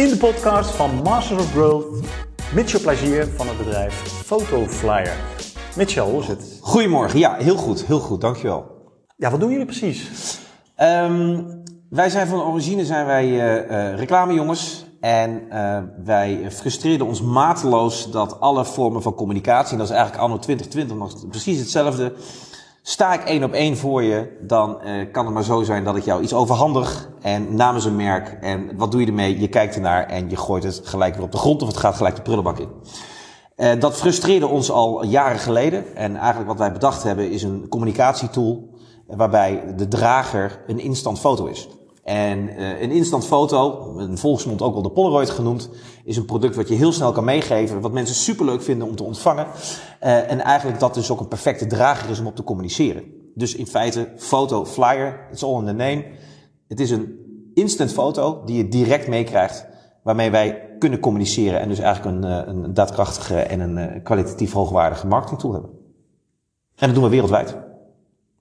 [0.00, 2.04] in de podcast van Masters of Growth,
[2.54, 3.94] Mitchell Plagier van het bedrijf
[4.24, 5.16] Photoflyer.
[5.76, 6.58] Mitchell, hoe is het?
[6.60, 8.66] Goedemorgen, ja, heel goed, heel goed, dankjewel.
[9.16, 10.10] Ja, wat doen jullie precies?
[10.76, 11.42] Ehm,
[11.90, 18.10] wij zijn van origine zijn wij eh, eh, reclamejongens en eh, wij frustreerden ons mateloos
[18.10, 22.12] dat alle vormen van communicatie, en dat is eigenlijk anno 2020 nog precies hetzelfde,
[22.90, 25.96] sta ik één op één voor je, dan eh, kan het maar zo zijn dat
[25.96, 29.40] ik jou iets overhandig en namens een merk en wat doe je ermee?
[29.40, 31.96] Je kijkt ernaar en je gooit het gelijk weer op de grond of het gaat
[31.96, 32.68] gelijk de prullenbak in.
[33.56, 37.66] Eh, dat frustreerde ons al jaren geleden en eigenlijk wat wij bedacht hebben is een
[37.68, 38.68] communicatietool
[39.06, 41.68] waarbij de drager een instant foto is.
[42.10, 45.70] En uh, een instant foto, een volksmond ook wel de Polaroid genoemd,
[46.04, 49.02] is een product wat je heel snel kan meegeven, wat mensen superleuk vinden om te
[49.02, 49.46] ontvangen.
[49.46, 53.04] Uh, en eigenlijk dat dus ook een perfecte drager is om op te communiceren.
[53.34, 56.04] Dus in feite, foto, flyer, it's all in the name.
[56.68, 57.18] Het is een
[57.54, 59.66] instant foto die je direct meekrijgt,
[60.02, 65.06] waarmee wij kunnen communiceren en dus eigenlijk een, uh, een daadkrachtige en een kwalitatief hoogwaardige
[65.06, 65.70] marketingtool hebben.
[66.76, 67.56] En dat doen we wereldwijd.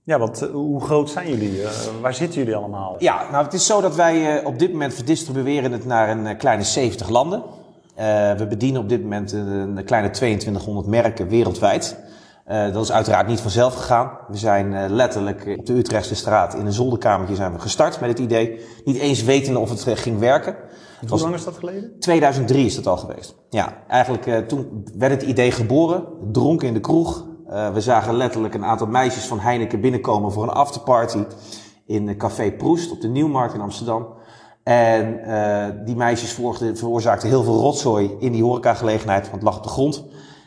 [0.09, 1.61] Ja, want hoe groot zijn jullie?
[1.61, 1.69] Uh,
[2.01, 2.95] waar zitten jullie allemaal?
[2.97, 6.37] Ja, nou het is zo dat wij uh, op dit moment verdistribueren het naar een
[6.37, 7.43] kleine 70 landen.
[8.37, 11.97] we bedienen op dit moment een kleine 2200 merken wereldwijd.
[12.45, 14.11] dat is uiteraard niet vanzelf gegaan.
[14.27, 18.19] We zijn letterlijk op de Utrechtse straat in een zolderkamertje zijn we gestart met het
[18.19, 18.65] idee.
[18.85, 20.55] Niet eens wetende of het ging werken.
[20.99, 21.99] Hoe was, lang is dat geleden?
[21.99, 23.35] 2003 is dat al geweest.
[23.49, 26.03] Ja, eigenlijk toen werd het idee geboren.
[26.31, 30.43] Dronken in de kroeg, uh, we zagen letterlijk een aantal meisjes van Heineken binnenkomen voor
[30.43, 31.23] een afterparty
[31.85, 34.07] in Café Proest op de Nieuwmarkt in Amsterdam.
[34.63, 36.31] En uh, die meisjes
[36.73, 40.03] veroorzaakten heel veel rotzooi in die horecagelegenheid, want het lag op de grond.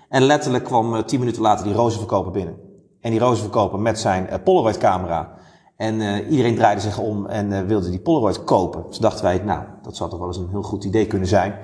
[0.08, 2.56] En letterlijk kwam tien minuten later die rozenverkoper binnen.
[3.00, 5.34] En die rozenverkoper met zijn Polaroid camera.
[5.76, 8.84] En iedereen draaide zich om en wilde die Polaroid kopen.
[8.88, 11.54] Dus dachten wij, nou, dat zou toch wel eens een heel goed idee kunnen zijn.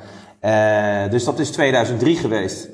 [1.10, 2.68] dus dat is 2003 geweest.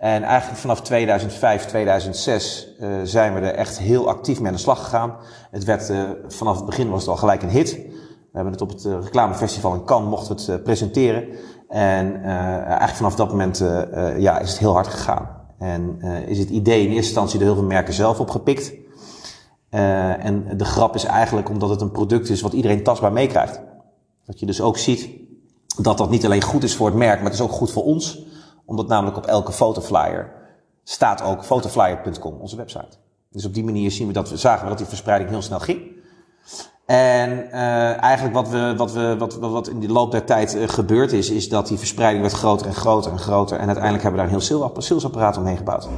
[0.00, 4.60] En eigenlijk vanaf 2005, 2006 uh, zijn we er echt heel actief mee aan de
[4.60, 5.16] slag gegaan.
[5.50, 7.72] Het werd, uh, vanaf het begin was het al gelijk een hit.
[7.72, 11.28] We hebben het op het uh, reclamefestival in Cannes mochten we het presenteren.
[11.68, 13.58] En eigenlijk vanaf dat moment
[14.18, 15.28] ja, is het heel hard gegaan.
[15.58, 18.72] En is het idee in eerste instantie door heel veel merken zelf opgepikt.
[19.70, 23.60] en de grap is eigenlijk omdat het een product is wat iedereen tastbaar meekrijgt.
[24.26, 25.08] Dat je dus ook ziet
[25.82, 27.84] dat dat niet alleen goed is voor het merk, maar het is ook goed voor
[27.84, 28.28] ons
[28.70, 30.32] omdat namelijk op elke fotoflyer
[30.84, 32.96] staat ook fotoflyer.com, onze website.
[33.30, 35.58] Dus op die manier zien we dat we, zagen we dat die verspreiding heel snel
[35.58, 35.80] ging.
[36.86, 40.68] En uh, eigenlijk wat, we, wat, we, wat, wat in de loop der tijd uh,
[40.68, 43.58] gebeurd is, is dat die verspreiding werd groter en groter en groter.
[43.58, 45.88] En uiteindelijk hebben we daar een heel salesapparaat omheen gebouwd.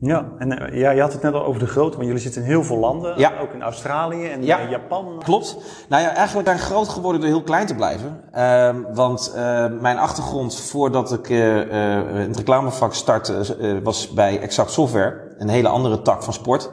[0.00, 2.42] Ja, en uh, ja, je had het net al over de grootte, want jullie zitten
[2.42, 3.32] in heel veel landen, ja.
[3.40, 4.68] ook in Australië en ja.
[4.68, 5.20] Japan.
[5.24, 5.56] Klopt.
[5.88, 8.20] Nou ja, eigenlijk daar groot geworden door heel klein te blijven.
[8.34, 11.72] Uh, want uh, mijn achtergrond voordat ik uh,
[12.12, 16.70] het reclamevak startte, was bij Exact Software, een hele andere tak van sport.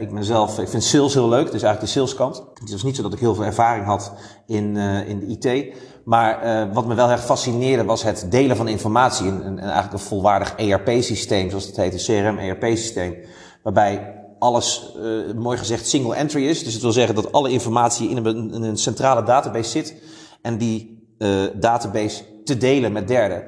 [0.00, 2.44] ik ben zelf, ik vind sales heel leuk, dus eigenlijk de saleskant.
[2.54, 4.12] Het was niet zo dat ik heel veel ervaring had
[4.46, 4.76] in,
[5.06, 5.74] in de IT.
[6.04, 9.26] Maar uh, wat me wel erg fascineerde was het delen van informatie.
[9.26, 13.16] Een, eigenlijk een volwaardig ERP-systeem, zoals het heet, een CRM-ERP-systeem.
[13.62, 16.64] Waarbij alles, uh, mooi gezegd, single entry is.
[16.64, 19.94] Dus het wil zeggen dat alle informatie in een, een centrale database zit.
[20.42, 23.44] En die uh, database te delen met derden.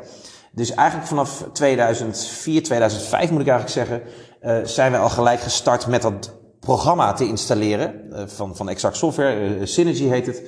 [0.52, 4.02] Dus eigenlijk vanaf 2004, 2005 moet ik eigenlijk zeggen,
[4.68, 7.94] zijn wij al gelijk gestart met dat programma te installeren.
[8.26, 10.42] van, van Exact Software, Synergy heet het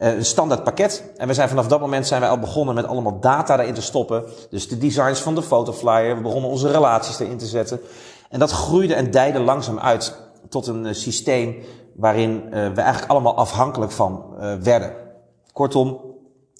[0.00, 1.12] een standaard pakket.
[1.16, 3.82] En we zijn vanaf dat moment zijn wij al begonnen met allemaal data erin te
[3.82, 4.24] stoppen.
[4.50, 6.16] Dus de designs van de fotoflyer.
[6.16, 7.80] We begonnen onze relaties erin te zetten.
[8.28, 10.16] En dat groeide en dijde langzaam uit
[10.48, 11.56] tot een uh, systeem
[11.94, 14.24] waarin uh, we eigenlijk allemaal afhankelijk van
[14.62, 14.92] werden.
[15.52, 16.00] Kortom,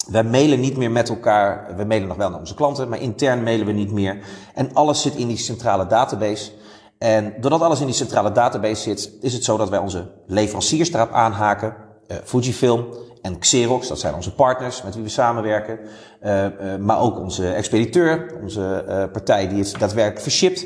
[0.09, 1.75] wij mailen niet meer met elkaar.
[1.75, 4.19] We mailen nog wel naar onze klanten, maar intern mailen we niet meer.
[4.53, 6.51] En alles zit in die centrale database.
[6.97, 10.93] En doordat alles in die centrale database zit, is het zo dat wij onze leveranciers
[10.95, 11.75] aanhaken.
[12.23, 12.85] Fujifilm,
[13.21, 15.79] en Xerox, dat zijn onze partners met wie we samenwerken.
[16.23, 20.65] Uh, uh, maar ook onze expediteur, onze partij die het daadwerkelijk vershipt.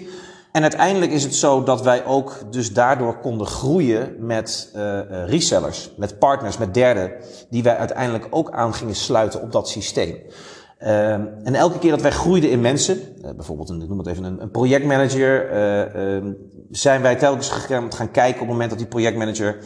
[0.51, 4.69] En uiteindelijk is het zo dat wij ook dus daardoor konden groeien met
[5.25, 7.11] resellers, met partners, met derden,
[7.49, 10.17] die wij uiteindelijk ook aan gingen sluiten op dat systeem.
[10.77, 12.99] en elke keer dat wij groeiden in mensen,
[13.35, 15.49] bijvoorbeeld, ik noem het even een, een projectmanager,
[16.71, 19.57] zijn wij telkens gaan, gaan kijken op het moment dat die projectmanager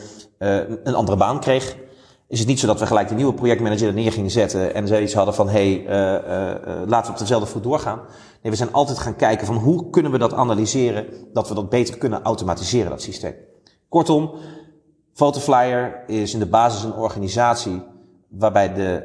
[0.83, 1.75] een andere baan kreeg
[2.29, 4.87] is het niet zo dat we gelijk de nieuwe projectmanager er neer gingen zetten en
[4.87, 7.99] ze iets hadden van hé, hey, uh, uh, laten we op dezelfde voet doorgaan.
[8.41, 11.69] Nee, we zijn altijd gaan kijken van hoe kunnen we dat analyseren, dat we dat
[11.69, 13.35] beter kunnen automatiseren, dat systeem.
[13.87, 14.31] Kortom,
[15.13, 17.81] Photoflyer is in de basis een organisatie
[18.27, 19.03] waarbij de,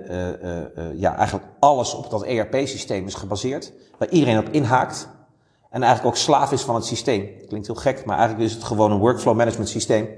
[0.77, 5.09] uh, ja, eigenlijk alles op dat ERP-systeem is gebaseerd, waar iedereen op inhaakt
[5.71, 7.29] en eigenlijk ook slaaf is van het systeem.
[7.49, 10.09] Klinkt heel gek, maar eigenlijk is het gewoon een workflow management systeem,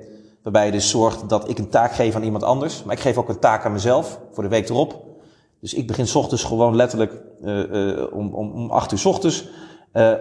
[0.46, 3.16] waarbij je dus zorgt dat ik een taak geef aan iemand anders, maar ik geef
[3.16, 5.04] ook een taak aan mezelf voor de week erop.
[5.60, 7.12] Dus ik begin ochtends gewoon letterlijk
[8.12, 9.48] om, om, om acht uur ochtends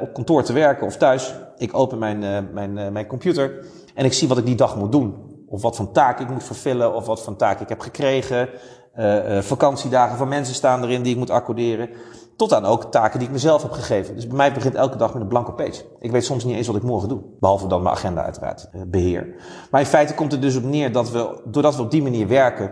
[0.01, 1.33] op kantoor te werken of thuis.
[1.57, 5.15] Ik open mijn, mijn, mijn computer en ik zie wat ik die dag moet doen.
[5.47, 8.49] Of wat voor taak ik moet vervullen, of wat voor taak ik heb gekregen.
[8.97, 11.89] Uh, uh, vakantiedagen van mensen staan erin die ik moet accorderen.
[12.37, 14.15] Tot aan ook taken die ik mezelf heb gegeven.
[14.15, 15.83] Dus bij mij begint elke dag met een blanke page.
[15.99, 17.21] Ik weet soms niet eens wat ik morgen doe.
[17.39, 19.35] Behalve dan mijn agenda uiteraard uh, beheer.
[19.71, 22.27] Maar in feite komt het dus op neer dat we, doordat we op die manier
[22.27, 22.71] werken,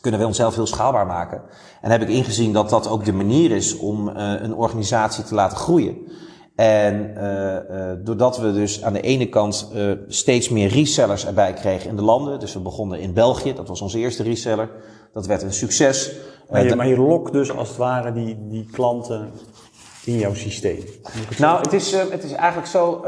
[0.00, 1.42] kunnen we onszelf heel schaalbaar maken.
[1.80, 5.56] En heb ik ingezien dat dat ook de manier is om een organisatie te laten
[5.56, 5.96] groeien.
[6.54, 9.72] En uh, doordat we dus aan de ene kant
[10.08, 12.40] steeds meer resellers erbij kregen in de landen.
[12.40, 14.70] Dus we begonnen in België, dat was onze eerste reseller.
[15.12, 16.12] Dat werd een succes.
[16.50, 19.30] Maar je, maar je lokt dus als het ware die, die klanten
[20.04, 20.78] in jouw systeem.
[21.38, 23.04] nou, het is, het is eigenlijk zo.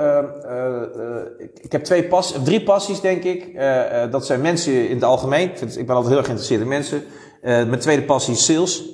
[1.38, 3.60] Ik, ik, heb twee pas, drie passies, denk ik.
[4.10, 5.50] dat zijn mensen in het algemeen.
[5.50, 7.02] Ik, vind, ik ben altijd heel erg geïnteresseerd in mensen.
[7.42, 8.84] mijn tweede passie is sales.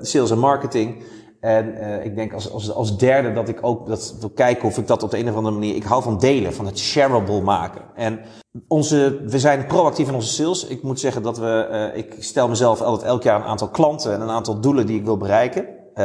[0.00, 1.02] sales en marketing.
[1.44, 4.78] En uh, ik denk als, als, als derde dat ik ook dat wil kijken of
[4.78, 5.74] ik dat op de een of andere manier.
[5.74, 7.82] Ik hou van delen, van het shareable maken.
[7.94, 8.20] En
[8.68, 10.66] onze, we zijn proactief in onze sales.
[10.66, 14.12] Ik moet zeggen dat we, uh, ik stel mezelf altijd elk jaar een aantal klanten
[14.12, 15.66] en een aantal doelen die ik wil bereiken.
[15.94, 16.04] Uh,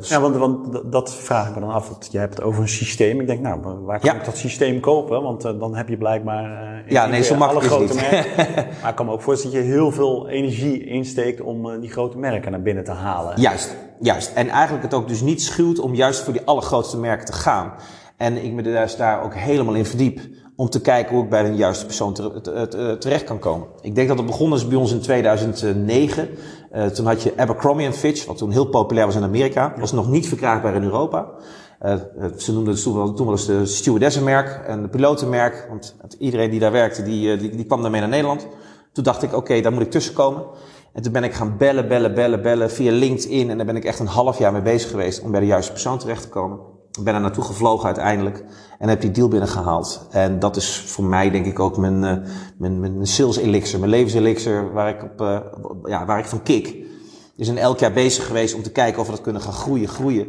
[0.00, 1.88] ja, want, want dat vraag ik me dan af.
[1.88, 3.20] Want jij hebt het over een systeem.
[3.20, 4.18] Ik denk, nou, waar kan ja.
[4.18, 5.22] ik dat systeem kopen?
[5.22, 8.54] Want dan heb je blijkbaar ja, nee, zo alle grote merken.
[8.80, 12.18] maar ik kan me ook voorstellen dat je heel veel energie insteekt om die grote
[12.18, 13.40] merken naar binnen te halen.
[13.40, 14.32] Juist, juist.
[14.34, 17.72] En eigenlijk het ook dus niet schuwt om juist voor die allergrootste merken te gaan.
[18.16, 20.20] En ik me dus daar ook helemaal in verdiep
[20.56, 22.12] om te kijken hoe ik bij de juiste persoon
[22.98, 23.66] terecht kan komen.
[23.80, 26.28] Ik denk dat het begonnen is bij ons in 2009.
[26.74, 29.74] Uh, toen had je Abercrombie Fitch, wat toen heel populair was in Amerika.
[29.78, 31.28] Was nog niet verkrijgbaar in Europa.
[31.82, 31.94] Uh,
[32.36, 35.66] ze noemden het toen wel, toen wel eens de stewardessenmerk en de pilotenmerk.
[35.68, 38.46] Want iedereen die daar werkte, die, die, die kwam daarmee naar Nederland.
[38.92, 40.44] Toen dacht ik, oké, okay, daar moet ik tussenkomen.
[40.92, 43.50] En toen ben ik gaan bellen, bellen, bellen, bellen via LinkedIn.
[43.50, 45.72] En daar ben ik echt een half jaar mee bezig geweest om bij de juiste
[45.72, 46.58] persoon terecht te komen.
[46.98, 48.44] Ik ben er naartoe gevlogen uiteindelijk
[48.78, 50.06] en heb die deal binnengehaald.
[50.10, 52.16] En dat is voor mij denk ik ook mijn, uh,
[52.56, 55.38] mijn, mijn sales elixir, mijn levenselixir, waar ik, op, uh,
[55.84, 56.76] ja, waar ik van kik.
[57.36, 59.88] Dus in elk jaar bezig geweest om te kijken of we dat kunnen gaan groeien,
[59.88, 60.26] groeien.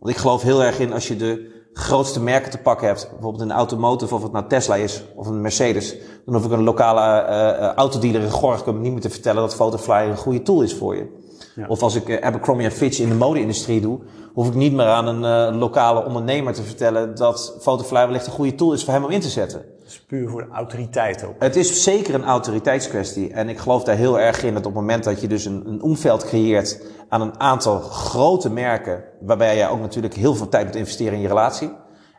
[0.00, 3.48] Want ik geloof heel erg in als je de grootste merken te pakken hebt, bijvoorbeeld
[3.48, 7.28] de automotive, of het nou Tesla is of een Mercedes, dan hoef ik een lokale
[7.28, 10.96] uh, autodealer in Gorkum niet meer te vertellen dat Photoflyer een goede tool is voor
[10.96, 11.18] je.
[11.54, 11.66] Ja.
[11.68, 13.98] Of als ik uh, Abercrombie Fitch in de mode-industrie doe,
[14.34, 18.32] hoef ik niet meer aan een uh, lokale ondernemer te vertellen dat Photofly wellicht een
[18.32, 19.64] goede tool is voor hem om in te zetten.
[19.90, 21.34] Is puur voor de autoriteit ook.
[21.38, 23.32] Het is zeker een autoriteitskwestie.
[23.32, 25.66] En ik geloof daar heel erg in dat op het moment dat je dus een,
[25.66, 30.66] een omveld creëert aan een aantal grote merken, waarbij je ook natuurlijk heel veel tijd
[30.66, 31.70] moet investeren in je relatie.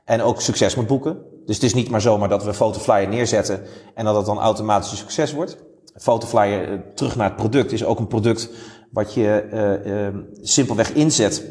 [0.05, 1.17] En ook succes moet boeken.
[1.45, 3.61] Dus het is niet maar zomaar dat we Photoflyer neerzetten
[3.95, 5.57] en dat het dan automatisch een succes wordt.
[5.95, 8.49] Photoflyer, terug naar het product, is ook een product
[8.91, 9.47] wat je
[9.85, 11.43] uh, simpelweg inzet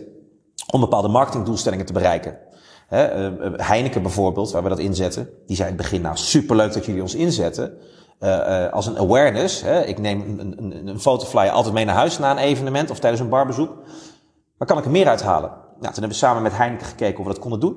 [0.70, 2.38] om bepaalde marketingdoelstellingen te bereiken.
[2.90, 6.72] He, uh, Heineken bijvoorbeeld, waar we dat inzetten, die zei in het begin, nou superleuk
[6.72, 7.72] dat jullie ons inzetten.
[8.20, 9.62] Uh, als een awareness.
[9.62, 13.22] Ik neem een, een, een fotoflyer altijd mee naar huis na een evenement of tijdens
[13.22, 13.76] een barbezoek.
[14.58, 15.50] Maar kan ik er meer uithalen?
[15.50, 17.76] Nou, toen hebben we samen met Heineken gekeken of we dat konden doen.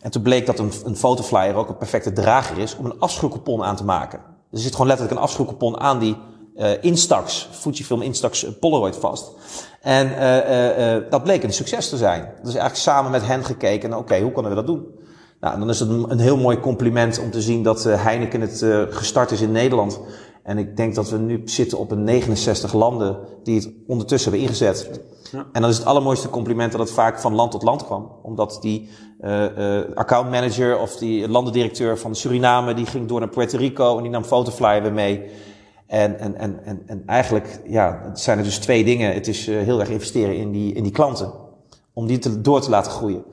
[0.00, 3.64] En toen bleek dat een, een fotoflyer ook een perfecte drager is om een afschuwcoupon
[3.64, 4.18] aan te maken.
[4.18, 6.16] Dus er zit gewoon letterlijk een afschuwcoupon aan die
[6.56, 9.30] uh, Instax, Fujifilm Instax Polaroid vast.
[9.80, 12.20] En uh, uh, dat bleek een succes te zijn.
[12.22, 14.86] Dus eigenlijk samen met hen gekeken, oké, okay, hoe kunnen we dat doen?
[15.40, 18.64] Nou, dan is het een, een heel mooi compliment om te zien dat Heineken het
[18.90, 20.00] gestart is in Nederland.
[20.42, 24.48] En ik denk dat we nu zitten op een 69 landen die het ondertussen hebben
[24.48, 25.00] ingezet.
[25.32, 25.46] Ja.
[25.52, 28.12] En dan is het allermooiste compliment dat het vaak van land tot land kwam.
[28.22, 28.88] Omdat die
[29.20, 34.02] uh, uh, accountmanager of die landendirecteur van Suriname, die ging door naar Puerto Rico en
[34.02, 35.30] die nam fotoflyer weer mee.
[35.88, 39.14] En, en, en, en, en eigenlijk ja, het zijn er dus twee dingen.
[39.14, 41.32] Het is uh, heel erg investeren in die, in die klanten.
[41.92, 43.24] Om die te, door te laten groeien.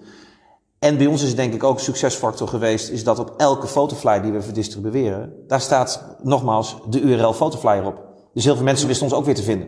[0.79, 4.31] En bij ons is denk ik ook succesfactor geweest, is dat op elke fotoflyer die
[4.31, 8.03] we verdistribueren, daar staat nogmaals de URL fotoflyer op.
[8.33, 9.67] Dus heel veel mensen wisten ons ook weer te vinden.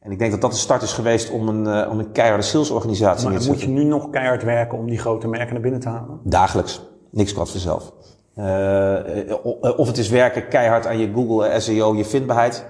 [0.00, 2.42] En ik denk dat dat de start is geweest om een, uh, om een keiharde
[2.42, 5.80] salesorganisatie maar te moet je nu nog keihard werken om die grote merken naar binnen
[5.80, 6.20] te halen?
[6.22, 6.80] Dagelijks.
[7.10, 7.92] Niks kwart vanzelf.
[8.38, 9.34] Uh,
[9.76, 12.66] of het is werken keihard aan je Google SEO, je vindbaarheid.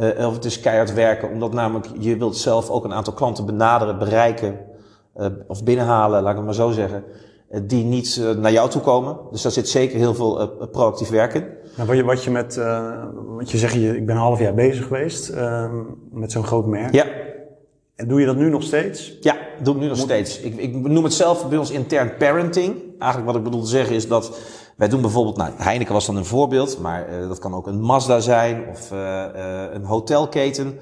[0.00, 3.46] Uh, of het is keihard werken, omdat namelijk je wilt zelf ook een aantal klanten
[3.46, 4.58] benaderen, bereiken
[5.16, 7.04] uh, of binnenhalen, laat ik het maar zo zeggen.
[7.62, 9.16] die niet naar jou toe komen.
[9.30, 11.46] Dus daar zit zeker heel veel proactief werk in.
[11.76, 12.56] Nou, wat, je, wat je met,
[13.26, 15.76] want je zegt, je, ik ben een half jaar bezig geweest ehm,
[16.10, 16.94] met zo'n groot merk.
[16.94, 17.04] Ja.
[17.96, 19.18] En doe je dat nu nog steeds?
[19.20, 20.40] Ja, doe ik nu nog steeds.
[20.40, 22.76] Ik, ik noem het zelf bij ons intern parenting.
[22.98, 24.38] Eigenlijk wat ik bedoel te zeggen is dat
[24.78, 27.80] wij doen bijvoorbeeld, nou Heineken was dan een voorbeeld, maar uh, dat kan ook een
[27.80, 29.24] Mazda zijn of uh,
[29.72, 30.78] een hotelketen.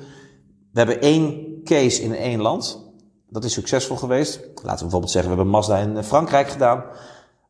[0.73, 2.93] We hebben één case in één land.
[3.29, 4.41] Dat is succesvol geweest.
[4.55, 6.85] Laten we bijvoorbeeld zeggen, we hebben Mazda in Frankrijk gedaan.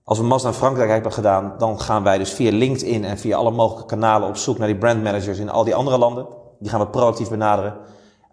[0.04, 3.36] Als we Mazda in Frankrijk hebben gedaan, dan gaan wij dus via LinkedIn en via
[3.36, 6.26] alle mogelijke kanalen op zoek naar die brandmanagers in al die andere landen.
[6.58, 7.74] Die gaan we proactief benaderen.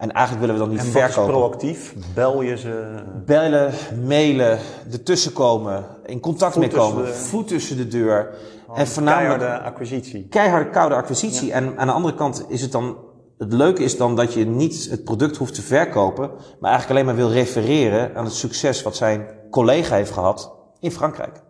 [0.04, 1.32] En eigenlijk willen we dan niet en verkopen.
[1.32, 1.94] proactief?
[2.14, 3.02] Bel je ze?
[3.26, 3.72] Bellen,
[4.06, 4.58] mailen,
[4.92, 8.34] ertussen komen, in contact mee komen, voet tussen de deur.
[8.66, 10.26] Oh, en voornamelijk, keiharde acquisitie.
[10.28, 11.52] Keiharde, koude acquisitie.
[11.52, 12.96] En aan de andere kant is het dan,
[13.38, 16.30] het leuke is dan dat je niet het product hoeft te verkopen,
[16.60, 20.90] maar eigenlijk alleen maar wil refereren aan het succes wat zijn collega heeft gehad in
[20.90, 21.42] Frankrijk.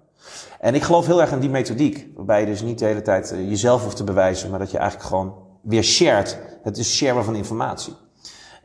[0.61, 3.32] En ik geloof heel erg in die methodiek, waarbij je dus niet de hele tijd
[3.32, 6.38] eh, jezelf hoeft te bewijzen, maar dat je eigenlijk gewoon weer shared.
[6.62, 7.94] Het is sharen van informatie.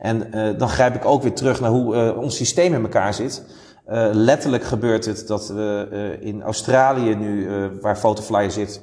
[0.00, 3.14] En uh, dan grijp ik ook weer terug naar hoe uh, ons systeem in elkaar
[3.14, 3.42] zit.
[3.88, 7.48] Uh, letterlijk gebeurt het dat we in Australië nu,
[7.80, 8.82] waar Photoflyer zit,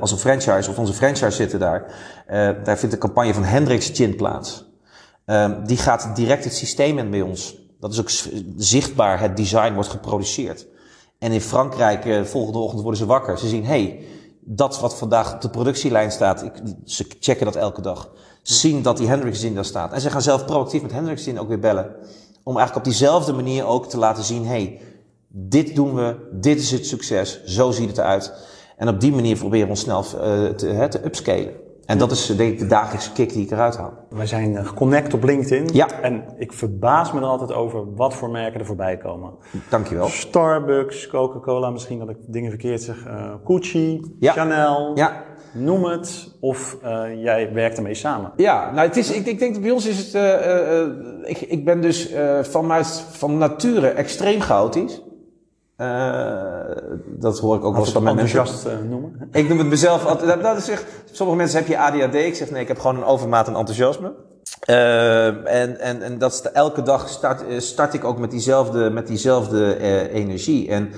[0.00, 1.94] als een franchise, of onze franchise zitten daar,
[2.64, 4.70] daar vindt de campagne van Hendrix Gin plaats.
[5.24, 7.56] Ehm, die gaat direct het systeem in bij ons.
[7.80, 10.66] Dat is ook zichtbaar, het design wordt geproduceerd.
[11.18, 13.38] En in Frankrijk, volgende ochtend worden ze wakker.
[13.38, 14.04] Ze zien, hey,
[14.40, 16.52] dat wat vandaag op de productielijn staat, ik,
[16.84, 18.10] ze checken dat elke dag
[18.42, 19.92] zien dat die Hendrix Gin daar staat.
[19.92, 21.94] En ze gaan zelf proactief met Hendrix Gin ook weer bellen.
[22.42, 24.80] Om eigenlijk op diezelfde manier ook te laten zien, hey,
[25.28, 28.32] dit doen we, dit is het succes, zo ziet het eruit.
[28.76, 31.52] En op die manier proberen we ons snel uh, te, te upscalen.
[31.86, 33.92] En dat is denk ik de dagelijkse kick die ik eruit haal.
[34.08, 35.68] Wij zijn eh, geconnect op LinkedIn.
[35.72, 36.00] Ja.
[36.00, 39.30] En ik verbaas me er altijd over wat voor merken er voorbij komen.
[39.70, 40.08] Dankjewel.
[40.08, 43.06] Starbucks, Coca-Cola, misschien dat ik dingen verkeerd zeg.
[43.06, 44.32] Uh, Gucci, ja.
[44.32, 44.92] Chanel.
[44.94, 45.22] Ja.
[45.52, 48.32] Noem het, of uh, jij werkt ermee samen.
[48.36, 50.88] Ja, nou het is, ik, ik denk bij ons is het, uh, uh,
[51.22, 55.02] ik, ik ben dus van, van nature extreem chaotisch.
[57.18, 59.28] dat hoor ik ook wel eens van enthousiast noemen.
[59.32, 62.50] Ik noem het mezelf altijd, dat is echt, sommige mensen heb je ADHD, ik zeg
[62.50, 64.12] nee, ik heb gewoon een overmaat aan enthousiasme.
[64.64, 69.06] en, en, en dat is de, elke dag start, start ik ook met diezelfde, met
[69.06, 69.78] diezelfde
[70.10, 70.68] energie.
[70.68, 70.90] En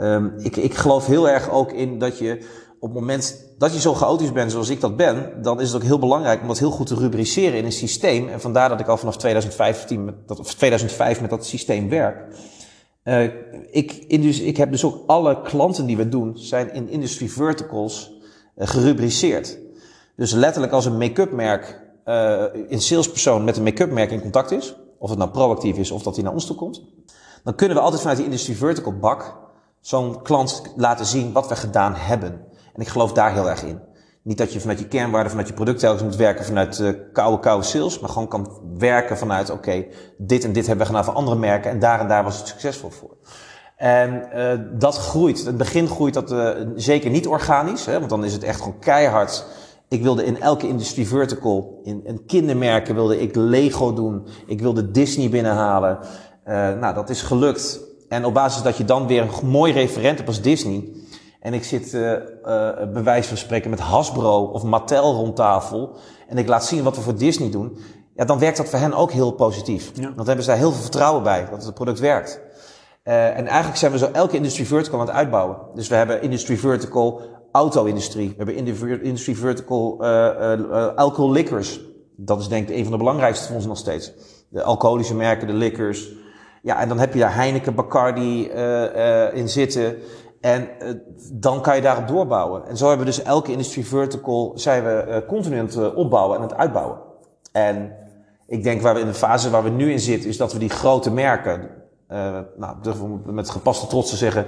[0.00, 3.80] um, ik, ik geloof heel erg ook in dat je op het moment dat je
[3.80, 6.58] zo chaotisch bent zoals ik dat ben, dan is het ook heel belangrijk om dat
[6.58, 8.28] heel goed te rubriceren in een systeem.
[8.28, 12.36] En vandaar dat ik al vanaf 2015 met dat, of 2005 met dat systeem werk.
[13.04, 13.22] Uh,
[13.70, 18.12] ik, dus, ik heb dus ook alle klanten die we doen, zijn in industry verticals
[18.56, 19.58] uh, gerubriceerd.
[20.16, 24.50] Dus letterlijk als een make-up merk, uh, een salespersoon met een make-up merk in contact
[24.50, 26.82] is, of het nou proactief is of dat hij naar ons toe komt,
[27.44, 29.36] dan kunnen we altijd vanuit die industry vertical bak
[29.80, 32.52] zo'n klant laten zien wat we gedaan hebben.
[32.74, 33.80] En ik geloof daar heel erg in.
[34.22, 37.38] Niet dat je vanuit je kernwaarde, vanuit je product telkens moet werken vanuit uh, koude,
[37.42, 39.84] koude sales, maar gewoon kan werken vanuit, oké,
[40.18, 42.46] dit en dit hebben we gedaan voor andere merken en daar en daar was het
[42.46, 43.16] succesvol voor.
[43.76, 45.38] En uh, dat groeit.
[45.38, 48.58] In het begin groeit dat uh, zeker niet organisch, hè, want dan is het echt
[48.58, 49.46] gewoon keihard.
[49.88, 54.90] Ik wilde in elke industrie vertical, in, in kindermerken wilde ik Lego doen, ik wilde
[54.90, 55.98] Disney binnenhalen.
[56.80, 57.80] nou, dat is gelukt.
[58.08, 60.92] En op basis dat je dan weer een mooi referent hebt als Disney,
[61.44, 62.18] en ik zit uh, uh,
[62.92, 65.96] bij wijze van spreken met Hasbro of Mattel rond tafel.
[66.28, 67.78] En ik laat zien wat we voor Disney doen.
[68.14, 69.90] Ja, dan werkt dat voor hen ook heel positief.
[69.94, 70.12] Ja.
[70.16, 72.40] Dan hebben ze daar heel veel vertrouwen bij dat het product werkt.
[73.04, 75.56] Uh, en eigenlijk zijn we zo elke industry vertical aan het uitbouwen.
[75.74, 77.20] Dus we hebben industry vertical
[77.52, 78.28] auto-industrie.
[78.28, 80.04] We hebben industry vertical
[80.94, 81.80] alcohol liquors.
[82.16, 84.12] Dat is denk ik een van de belangrijkste voor ons nog steeds.
[84.48, 86.12] De alcoholische merken, de liquors.
[86.62, 88.48] Ja, en dan heb je daar Heineken, Bacardi
[89.32, 89.96] in zitten.
[90.44, 90.88] En uh,
[91.32, 92.66] dan kan je daarop doorbouwen.
[92.66, 95.96] En zo hebben we dus elke industry vertical zijn we uh, continu aan het uh,
[95.96, 96.98] opbouwen en aan het uitbouwen.
[97.52, 97.96] En
[98.46, 100.58] ik denk waar we in de fase waar we nu in zitten, is dat we
[100.58, 101.70] die grote merken,
[102.56, 104.46] nou, durven met gepaste trots te zeggen,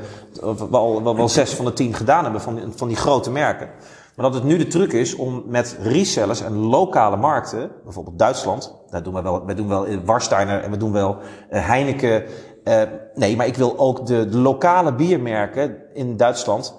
[0.70, 3.68] wel, wel zes van de tien gedaan hebben van, van die grote merken.
[4.16, 8.74] Maar dat het nu de truc is om met resellers en lokale markten, bijvoorbeeld Duitsland,
[8.90, 11.16] daar doen we wel, we doen wel Warsteiner en we doen wel
[11.48, 12.24] Heineken
[12.68, 12.82] uh,
[13.14, 16.74] nee, maar ik wil ook de, de lokale biermerken in Duitsland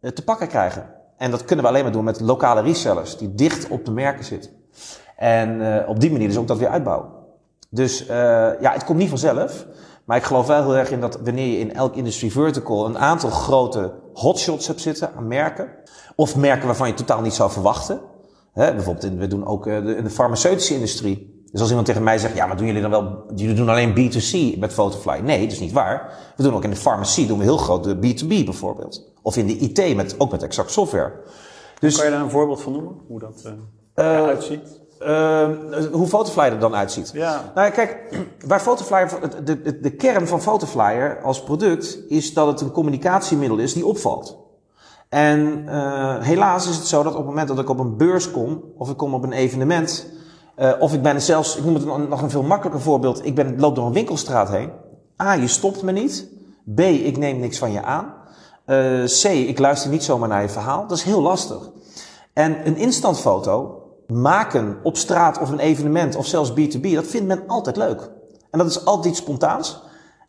[0.00, 0.94] uh, te pakken krijgen.
[1.16, 4.24] En dat kunnen we alleen maar doen met lokale resellers die dicht op de merken
[4.24, 4.50] zitten.
[5.16, 7.08] En uh, op die manier dus ook dat weer uitbouwen.
[7.70, 8.06] Dus
[8.60, 9.66] ja, het komt niet vanzelf.
[10.04, 12.98] Maar ik geloof wel heel erg in dat wanneer je in elk industry vertical een
[12.98, 15.68] aantal grote hotshots hebt zitten aan merken.
[16.16, 18.00] Of merken waarvan je totaal niet zou verwachten.
[18.52, 22.34] Hè, bijvoorbeeld, we doen ook in de farmaceutische industrie Dus als iemand tegen mij zegt,
[22.34, 25.18] ja, maar doen jullie dan wel, jullie doen alleen B2C met Photofly?
[25.18, 26.12] Nee, dat is niet waar.
[26.36, 29.12] We doen ook in de farmacie, doen we heel groot de B2B bijvoorbeeld.
[29.22, 31.12] Of in de IT, met, ook met exact software.
[31.78, 33.52] Dus, kan je daar een voorbeeld van noemen, hoe dat uh,
[33.94, 34.80] eruit ziet?
[35.00, 35.48] Uh,
[35.92, 37.10] hoe Photoflyer er dan uitziet.
[37.12, 37.52] Ja.
[37.54, 39.08] Nou kijk, waar Photoflyer,
[39.44, 43.86] de, de, de kern van Photoflyer als product is dat het een communicatiemiddel is die
[43.86, 44.38] opvalt.
[45.08, 48.30] En uh, helaas is het zo dat op het moment dat ik op een beurs
[48.30, 50.06] kom, of ik kom op een evenement,
[50.60, 53.60] uh, of ik ben zelfs, ik noem het nog een veel makkelijker voorbeeld, ik ben,
[53.60, 54.70] loop door een winkelstraat heen.
[55.22, 56.28] A, je stopt me niet.
[56.74, 58.14] B, ik neem niks van je aan.
[58.66, 60.86] Uh, C, ik luister niet zomaar naar je verhaal.
[60.86, 61.70] Dat is heel lastig.
[62.32, 67.42] En een instantfoto maken op straat of een evenement of zelfs B2B, dat vindt men
[67.46, 68.10] altijd leuk.
[68.50, 69.82] En dat is altijd iets spontaans.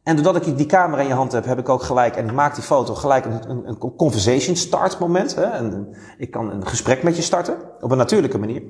[0.03, 2.33] En doordat ik die camera in je hand heb, heb ik ook gelijk, en ik
[2.33, 5.35] maak die foto gelijk een, een, een conversation start moment.
[5.35, 5.43] Hè?
[5.43, 8.63] En ik kan een gesprek met je starten op een natuurlijke manier.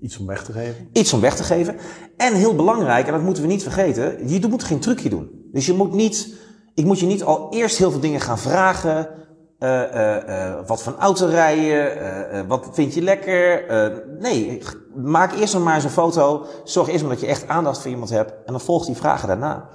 [0.00, 0.88] Iets om weg te geven.
[0.92, 1.76] Iets om weg te geven.
[2.16, 5.30] En heel belangrijk, en dat moeten we niet vergeten, je moet geen trucje doen.
[5.52, 6.34] Dus je moet niet,
[6.74, 9.08] ik moet je niet al eerst heel veel dingen gaan vragen.
[9.58, 13.64] Uh, uh, uh, wat van auto rijden, wat vind je lekker?
[14.18, 14.62] nee,
[14.94, 16.46] maak eerst maar eens een foto.
[16.64, 18.30] Zorg eerst maar dat je echt aandacht voor iemand hebt.
[18.30, 19.68] En dan volg die vragen daarna.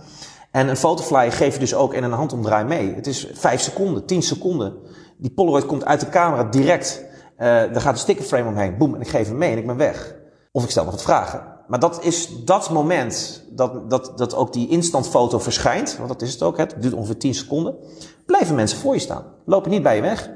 [0.52, 2.94] En een fotofly geef je dus ook in een handomdraai mee.
[2.96, 4.74] Het is 5 seconden, 10 seconden.
[5.18, 7.04] Die Polaroid komt uit de camera direct.
[7.42, 8.78] Uh, daar gaat een stickerframe omheen.
[8.78, 10.16] Boem, en ik geef hem mee en ik ben weg.
[10.52, 11.44] Of ik stel nog wat vragen.
[11.68, 15.98] Maar dat is dat moment dat, dat, dat ook die instantfoto verschijnt.
[15.98, 16.58] Want dat is het ook.
[16.58, 17.76] Het duurt ongeveer 10 seconden.
[18.26, 19.24] Blijven mensen voor je staan.
[19.46, 20.28] Lopen niet bij je weg.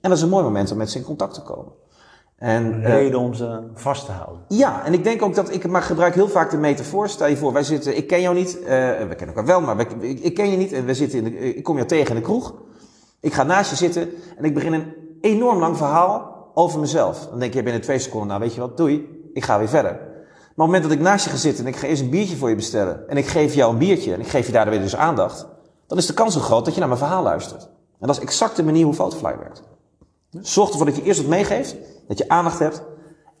[0.00, 1.72] En dat is een mooi moment om met ze in contact te komen.
[2.36, 4.44] En, een reden uh, om ze vast te houden.
[4.48, 7.08] Ja, en ik denk ook dat ik maar gebruik heel vaak de metafoor.
[7.08, 9.76] Stel je voor, wij zitten, ik ken jou niet, uh, we kennen elkaar wel, maar
[9.76, 12.08] wij, ik, ik, ken je niet en we zitten in de, ik kom jou tegen
[12.08, 12.54] in de kroeg.
[13.20, 17.26] Ik ga naast je zitten en ik begin een enorm lang verhaal over mezelf.
[17.30, 19.92] Dan denk je binnen twee seconden, nou weet je wat, doei, ik ga weer verder.
[19.92, 22.10] Maar op het moment dat ik naast je ga zitten en ik ga eerst een
[22.10, 24.72] biertje voor je bestellen en ik geef jou een biertje en ik geef je daardoor
[24.72, 25.46] weer dus aandacht,
[25.86, 27.62] dan is de kans zo groot dat je naar mijn verhaal luistert.
[28.00, 29.62] En dat is exact de manier hoe Photofly werkt.
[30.40, 31.76] Zorg ervoor dat je eerst wat meegeeft,
[32.08, 32.82] dat je aandacht hebt.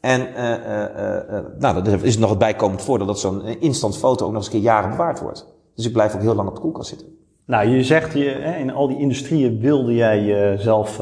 [0.00, 4.32] En uh, uh, nou, dat is nog het bijkomend voordeel dat zo'n instant foto ook
[4.32, 5.46] nog eens een keer jaren bewaard wordt.
[5.74, 7.06] Dus ik blijf ook heel lang op de koelkast zitten.
[7.46, 10.98] Nou, je zegt je, in al die industrieën wilde jij jezelf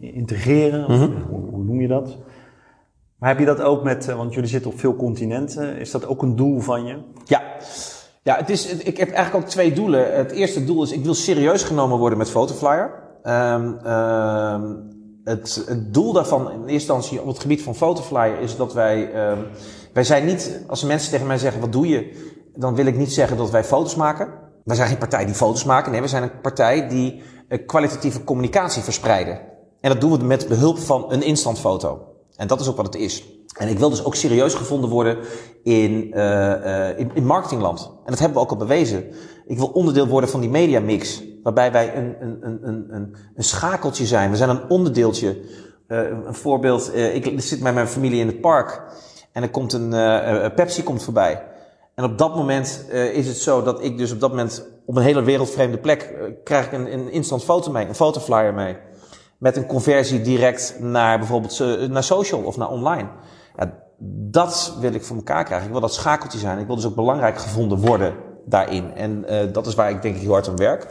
[0.00, 0.80] integreren.
[0.80, 1.22] Mm -hmm.
[1.28, 2.16] hoe, hoe, noem je dat?
[3.18, 6.22] Maar heb je dat ook met, want jullie zitten op veel continenten, is dat ook
[6.22, 6.96] een doel van je?
[7.24, 7.42] Ja.
[8.22, 10.16] Ja, het is, ik heb eigenlijk ook twee doelen.
[10.16, 12.90] Het eerste doel is, ik wil serieus genomen worden met Photoflyer.
[13.24, 18.56] Um, um, het, het, doel daarvan in eerste instantie op het gebied van Photoflyer is
[18.56, 19.38] dat wij, um,
[19.92, 23.12] wij zijn niet, als mensen tegen mij zeggen wat doe je, dan wil ik niet
[23.12, 24.28] zeggen dat wij foto's maken.
[24.64, 28.24] Wij zijn geen partij die foto's maken, nee, we zijn een partij die uh, kwalitatieve
[28.24, 29.40] communicatie verspreiden.
[29.80, 32.00] En dat doen we met behulp van een instantfoto.
[32.36, 33.24] En dat is ook wat het is.
[33.56, 35.18] En ik wil dus ook serieus gevonden worden
[35.62, 37.80] in, uh, in, in marketingland.
[37.80, 39.04] En dat hebben we ook al bewezen.
[39.46, 41.22] Ik wil onderdeel worden van die mediamix.
[41.42, 44.30] Waarbij wij een, een, een, een, een schakeltje zijn.
[44.30, 45.36] We zijn een onderdeeltje.
[45.88, 48.82] Uh, een voorbeeld, ik zit met mijn familie in het park.
[49.32, 49.90] En er komt een
[50.54, 51.42] Pepsi komt voorbij.
[51.94, 55.02] En op dat moment is het zo dat ik dus op dat moment op een
[55.02, 58.76] hele wereldvreemde plek krijg ik een, een foto mee, een fotoflyer mee.
[59.38, 63.08] Met een conversie direct naar bijvoorbeeld naar social of naar online.
[63.56, 63.72] Ja,
[64.30, 65.66] dat wil ik voor elkaar krijgen.
[65.66, 66.58] Ik wil dat schakeltje zijn.
[66.58, 68.94] Ik wil dus ook belangrijk gevonden worden daarin.
[68.94, 70.86] En uh, dat is waar ik denk ik heel hard aan werk.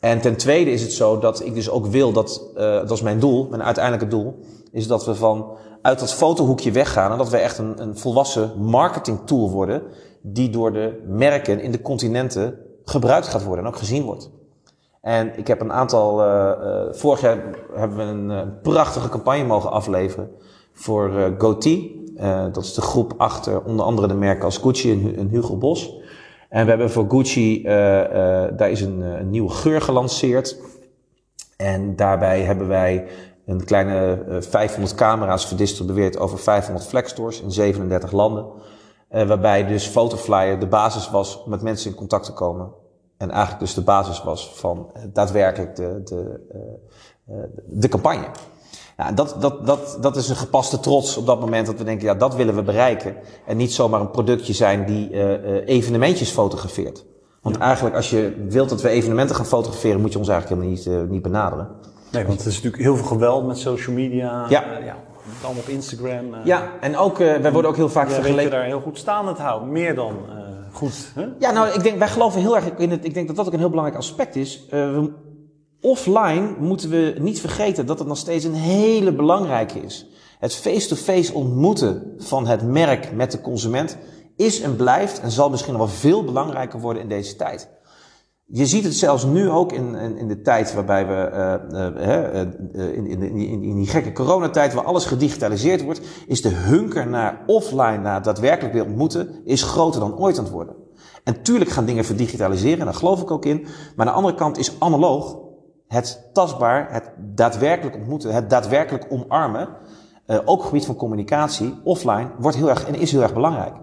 [0.00, 3.02] En ten tweede is het zo dat ik dus ook wil dat, uh, dat is
[3.02, 4.38] mijn doel, mijn uiteindelijke doel,
[4.72, 8.52] is dat we van uit dat fotohoekje weggaan en dat we echt een, een volwassen
[8.58, 9.82] marketing tool worden
[10.22, 14.30] die door de merken in de continenten gebruikt gaat worden en ook gezien wordt.
[15.04, 16.52] En ik heb een aantal, uh,
[16.90, 17.38] vorig jaar
[17.74, 20.30] hebben we een, een prachtige campagne mogen afleveren
[20.72, 25.56] voor uh, dat is de groep achter onder andere de merken als Gucci en, Hugo
[25.56, 25.94] Boss.
[26.48, 27.62] En we hebben voor Gucci,
[28.56, 30.58] daar is een, een, nieuwe geur gelanceerd.
[31.56, 33.06] En daarbij hebben wij
[33.46, 38.46] een kleine 500 camera's verdistribueerd over 500 flexstores in 37 landen.
[39.08, 42.82] waarbij dus Photoflyer de basis was om met mensen in contact te komen.
[43.16, 46.40] En eigenlijk dus de basis was van daadwerkelijk de, de,
[47.66, 48.26] de campagne.
[48.96, 52.06] Ja, dat, dat, dat, dat is een gepaste trots op dat moment dat we denken,
[52.06, 53.16] ja, dat willen we bereiken.
[53.46, 57.04] En niet zomaar een productje zijn die uh, evenementjes fotografeert.
[57.42, 57.62] Want ja.
[57.62, 61.04] eigenlijk als je wilt dat we evenementen gaan fotograferen, moet je ons eigenlijk helemaal niet,
[61.04, 61.68] uh, niet benaderen.
[62.10, 64.46] Nee, want er is natuurlijk heel veel geweld met social media.
[64.48, 64.64] Ja.
[64.84, 64.96] ja
[65.44, 66.34] allemaal op Instagram.
[66.44, 68.50] ja, en ook, wij worden ook heel vaak ja, vergeleken.
[68.50, 69.72] daar heel goed staande te houden.
[69.72, 70.16] Meer dan
[70.74, 71.10] goed.
[71.14, 71.26] Hè?
[71.38, 73.04] Ja, nou, ik denk, wij geloven heel erg in het.
[73.04, 74.66] Ik denk dat dat ook een heel belangrijk aspect is.
[74.70, 75.12] we,
[75.80, 80.06] offline moeten we niet vergeten dat het nog steeds een hele belangrijke is.
[80.38, 83.96] Het face-to-face -face ontmoeten van het merk met de consument
[84.36, 87.68] is en blijft en zal misschien nog wel veel belangrijker worden in deze tijd.
[88.46, 91.30] Je ziet het zelfs nu ook in, in, in de tijd waarbij we,
[91.72, 92.40] uh,
[92.76, 93.06] uh, in,
[93.62, 98.74] in, die gekke coronatijd, waar alles gedigitaliseerd wordt, is de hunker naar offline, naar daadwerkelijk
[98.74, 100.76] weer ontmoeten, is groter dan ooit aan het worden.
[101.24, 103.60] En tuurlijk gaan dingen verdigitaliseren, daar geloof ik ook in.
[103.96, 105.38] Maar aan de andere kant is analoog
[105.88, 109.68] het tastbaar, het daadwerkelijk ontmoeten, het daadwerkelijk omarmen,
[110.26, 113.74] ook op het gebied van communicatie, offline, wordt heel erg en is heel erg belangrijk.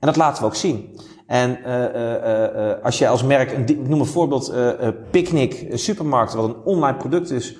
[0.00, 0.98] En dat laten we ook zien.
[1.26, 4.54] En uh, uh, als je als merk, een, ik noem een voorbeeld,
[5.10, 7.56] Picnic Supermarkt, wat een online product is,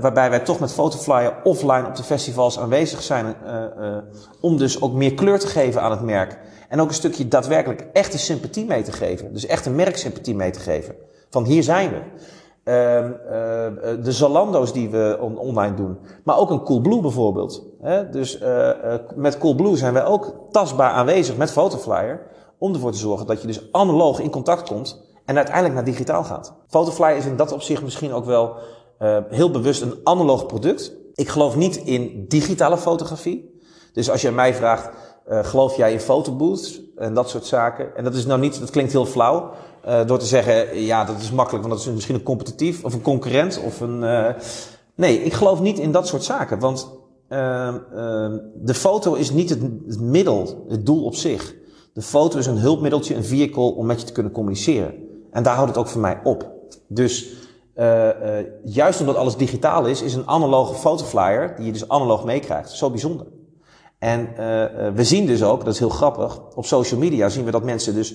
[0.00, 3.34] waarbij wij toch met Photoflyer offline op de festivals aanwezig zijn,
[4.40, 6.38] om dus ook meer kleur te geven aan het merk.
[6.68, 9.32] En ook een stukje daadwerkelijk echte sympathie mee te geven.
[9.32, 10.94] Dus echte merksympathie mee te geven.
[11.30, 12.00] Van hier zijn we.
[12.64, 15.98] Uh, uh, de Zalando's die we on online doen.
[16.24, 17.66] Maar ook een Coolblue bijvoorbeeld.
[17.80, 18.08] Hè?
[18.08, 18.70] Dus uh,
[19.14, 22.20] met Coolblue zijn wij ook tastbaar aanwezig met Photoflyer.
[22.62, 25.00] Om ervoor te zorgen dat je dus analoog in contact komt.
[25.24, 26.54] En uiteindelijk naar digitaal gaat.
[26.66, 28.56] Photoflyer is in dat opzicht misschien ook wel
[29.28, 30.92] heel bewust een analoog product.
[31.14, 33.60] Ik geloof niet in digitale fotografie.
[33.92, 34.90] Dus als je mij vraagt,
[35.28, 37.96] uh, geloof jij in fotobooths en dat soort zaken?
[37.96, 39.50] En dat is nou niet, dat klinkt heel flauw.
[39.86, 42.94] Uh, door te zeggen, ja, dat is makkelijk, want dat is misschien een competitief of
[42.94, 44.02] een concurrent of een.
[44.02, 44.28] Uh,
[44.94, 46.58] nee, ik geloof niet in dat soort zaken.
[46.58, 47.00] Want
[48.54, 51.60] de foto is niet het, middel, het doel op zich.
[51.92, 54.94] De foto is een hulpmiddeltje, een vehicle om met je te kunnen communiceren.
[55.30, 56.50] En daar houdt het ook voor mij op.
[56.88, 57.32] Dus
[58.64, 62.90] juist omdat alles digitaal is, is een analoge fotoflyer, die je dus analoog meekrijgt, zo
[62.90, 63.26] bijzonder.
[63.98, 64.36] En uh,
[64.94, 67.94] we zien dus ook, dat is heel grappig, op social media zien we dat mensen
[67.94, 68.14] dus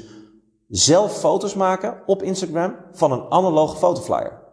[0.68, 4.46] zelf foto's maken op Instagram van een analoge fotoflyer.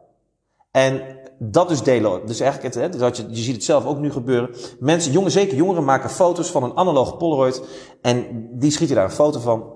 [0.74, 1.02] En
[1.38, 2.26] dat dus delen.
[2.26, 4.50] Dus eigenlijk, het, hè, dus je, je ziet het zelf ook nu gebeuren.
[4.78, 7.62] Mensen, jongen, zeker jongeren maken foto's van een analoge Polaroid.
[8.02, 9.72] En die schieten daar een foto van.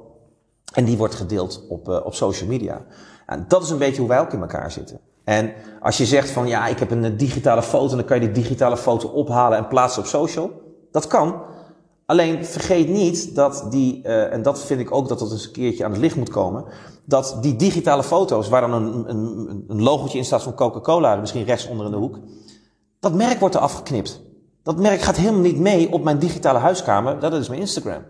[0.73, 2.85] En die wordt gedeeld op, uh, op social media.
[3.27, 5.01] En dat is een beetje hoe wij ook in elkaar zitten.
[5.25, 8.43] En als je zegt van ja, ik heb een digitale foto, dan kan je die
[8.43, 10.51] digitale foto ophalen en plaatsen op social.
[10.91, 11.43] Dat kan.
[12.09, 15.53] Alleen vergeet niet dat die, uh, en dat vind ik ook dat dat eens een
[15.53, 16.65] keertje aan het licht moet komen,
[17.05, 21.69] dat die digitale foto's, waar dan een, een, een in staat van Coca-Cola, misschien rechts
[21.69, 22.19] onder in de hoek,
[23.01, 24.21] dat merk wordt er afgeknipt.
[24.63, 28.03] Dat merk gaat helemaal niet mee op mijn digitale huiskamer, dat is mijn Instagram.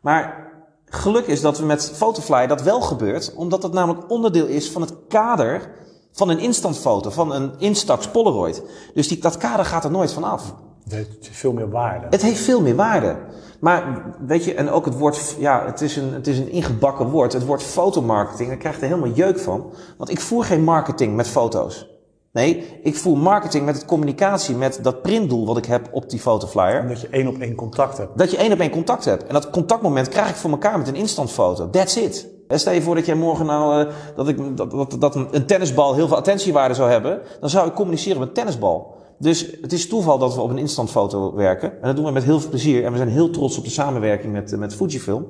[0.00, 0.52] Maar
[0.84, 4.82] geluk is dat we met Photofly dat wel gebeurt, omdat dat namelijk onderdeel is van
[4.82, 5.70] het kader
[6.12, 8.62] van een instantfoto, van een Instax Polaroid.
[8.94, 10.54] Dus die, dat kader gaat er nooit van af.
[10.88, 12.06] Het heeft veel meer waarde.
[12.10, 13.16] Het heeft veel meer waarde.
[13.60, 17.06] Maar weet je, en ook het woord, ja, het is een, het is een ingebakken
[17.06, 17.32] woord.
[17.32, 19.72] Het woord fotomarketing, daar krijg je er helemaal jeuk van.
[19.96, 21.88] Want ik voer geen marketing met foto's.
[22.32, 26.20] Nee, ik voer marketing met het communicatie, met dat printdoel wat ik heb op die
[26.20, 26.80] fotoflyer.
[26.80, 28.18] En dat je één op één contact hebt.
[28.18, 29.26] Dat je één op één contact hebt.
[29.26, 31.70] En dat contactmoment krijg ik voor elkaar met een instantfoto.
[31.70, 32.28] That's it.
[32.48, 35.94] Stel je voor dat jij morgen nou, uh, dat, ik, dat, dat, dat een tennisbal
[35.94, 37.20] heel veel attentiewaarde zou hebben.
[37.40, 38.96] Dan zou ik communiceren met een tennisbal.
[39.18, 41.72] Dus het is toeval dat we op een instantfoto werken.
[41.72, 42.84] En dat doen we met heel veel plezier.
[42.84, 45.26] En we zijn heel trots op de samenwerking met, met Fujifilm.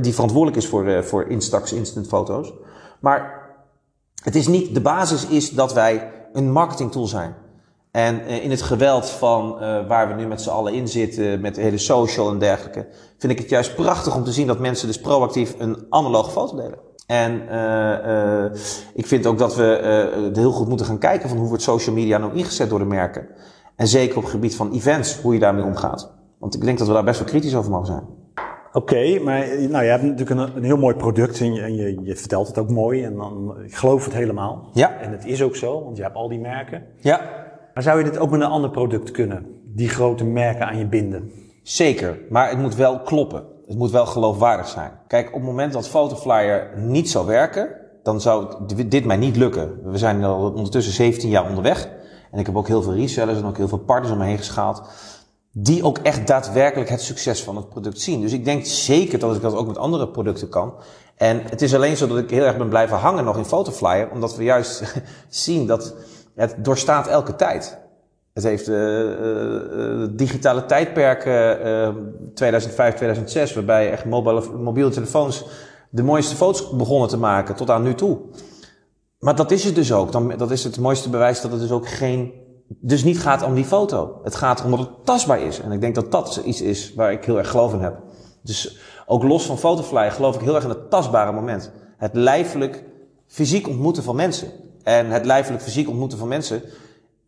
[0.00, 2.52] Die verantwoordelijk is voor, uh, voor Instax instantfoto's.
[3.00, 3.46] Maar
[4.22, 7.34] het is niet, de basis is dat wij een marketingtool zijn.
[7.90, 11.60] En in het geweld van waar we nu met z'n allen in zitten, met de
[11.60, 12.86] hele social en dergelijke,
[13.18, 16.56] vind ik het juist prachtig om te zien dat mensen dus proactief een analoge foto
[16.56, 16.87] delen.
[17.08, 18.44] En uh, uh,
[18.94, 19.80] ik vind ook dat we
[20.30, 22.84] uh, heel goed moeten gaan kijken van hoe wordt social media nou ingezet door de
[22.84, 23.26] merken.
[23.76, 26.12] En zeker op het gebied van events, hoe je daarmee omgaat.
[26.38, 28.02] Want ik denk dat we daar best wel kritisch over mogen zijn.
[28.72, 31.74] Oké, okay, maar nou, je hebt natuurlijk een, een heel mooi product en, je, en
[31.74, 33.04] je, je, vertelt het ook mooi.
[33.04, 34.68] En dan, ik geloof het helemaal.
[34.72, 34.98] Ja.
[35.00, 36.82] En het is ook zo, want je hebt al die merken.
[36.96, 37.20] Ja.
[37.74, 39.46] Maar zou je dit ook met een ander product kunnen?
[39.64, 41.30] Die grote merken aan je binden?
[41.62, 43.56] Zeker, maar het moet wel kloppen.
[43.68, 44.90] Het moet wel geloofwaardig zijn.
[45.06, 47.68] Kijk, op het moment dat Photoflyer niet zou werken,
[48.02, 48.54] dan zou
[48.86, 49.80] dit mij niet lukken.
[49.84, 51.88] We zijn al ondertussen 17 jaar onderweg.
[52.30, 54.38] En ik heb ook heel veel resellers en ook heel veel partners om me heen
[54.38, 54.82] geschaald.
[55.52, 58.20] Die ook echt daadwerkelijk het succes van het product zien.
[58.20, 60.74] Dus ik denk zeker dat ik dat ook met andere producten kan.
[61.16, 64.10] En het is alleen zo dat ik heel erg ben blijven hangen nog in Photoflyer.
[64.10, 64.94] Omdat we juist
[65.28, 65.94] zien dat
[66.34, 67.78] het doorstaat elke tijd.
[68.38, 71.88] Het heeft uh, uh, digitale tijdperken, uh,
[72.34, 75.46] 2005, 2006, waarbij echt mobiele, mobiele telefoons
[75.90, 78.18] de mooiste foto's begonnen te maken tot aan nu toe.
[79.18, 80.12] Maar dat is het dus ook.
[80.12, 82.32] Dan, dat is het mooiste bewijs dat het dus ook geen,
[82.68, 84.20] dus niet gaat om die foto.
[84.22, 85.60] Het gaat om dat het tastbaar is.
[85.60, 88.02] En ik denk dat dat iets is waar ik heel erg geloof in heb.
[88.42, 91.70] Dus ook los van fotofly geloof ik heel erg in het tastbare moment.
[91.96, 92.84] Het lijfelijk
[93.26, 94.48] fysiek ontmoeten van mensen.
[94.82, 96.62] En het lijfelijk fysiek ontmoeten van mensen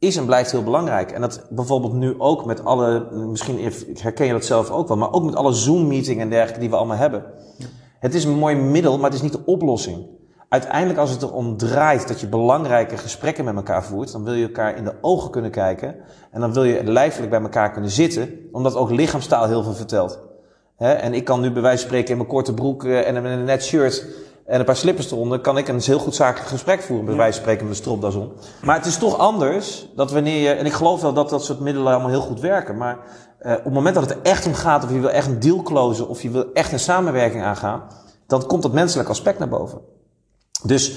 [0.00, 1.10] is en blijft heel belangrijk.
[1.10, 5.12] En dat bijvoorbeeld nu ook met alle, misschien herken je dat zelf ook wel, maar
[5.12, 7.24] ook met alle Zoom-meetingen en dergelijke die we allemaal hebben.
[7.98, 10.06] Het is een mooi middel, maar het is niet de oplossing.
[10.48, 14.46] Uiteindelijk als het erom draait dat je belangrijke gesprekken met elkaar voert, dan wil je
[14.46, 15.94] elkaar in de ogen kunnen kijken.
[16.30, 20.18] En dan wil je lijfelijk bij elkaar kunnen zitten, omdat ook lichaamstaal heel veel vertelt.
[20.76, 23.44] en ik kan nu bij wijze van spreken in mijn korte broek eh, en een
[23.44, 24.06] net shirt
[24.50, 27.32] en een paar slippers eronder, kan ik een heel goed zakelijk gesprek voeren, bij wijze
[27.32, 28.32] van spreken met een stropdas om.
[28.62, 31.60] Maar het is toch anders dat wanneer je, en ik geloof wel dat dat soort
[31.60, 32.98] middelen allemaal heel goed werken, maar
[33.42, 35.40] uh, op het moment dat het er echt om gaat, of je wil echt een
[35.40, 37.82] deal closen, of je wil echt een samenwerking aangaan,
[38.26, 39.80] dan komt dat menselijk aspect naar boven.
[40.62, 40.96] Dus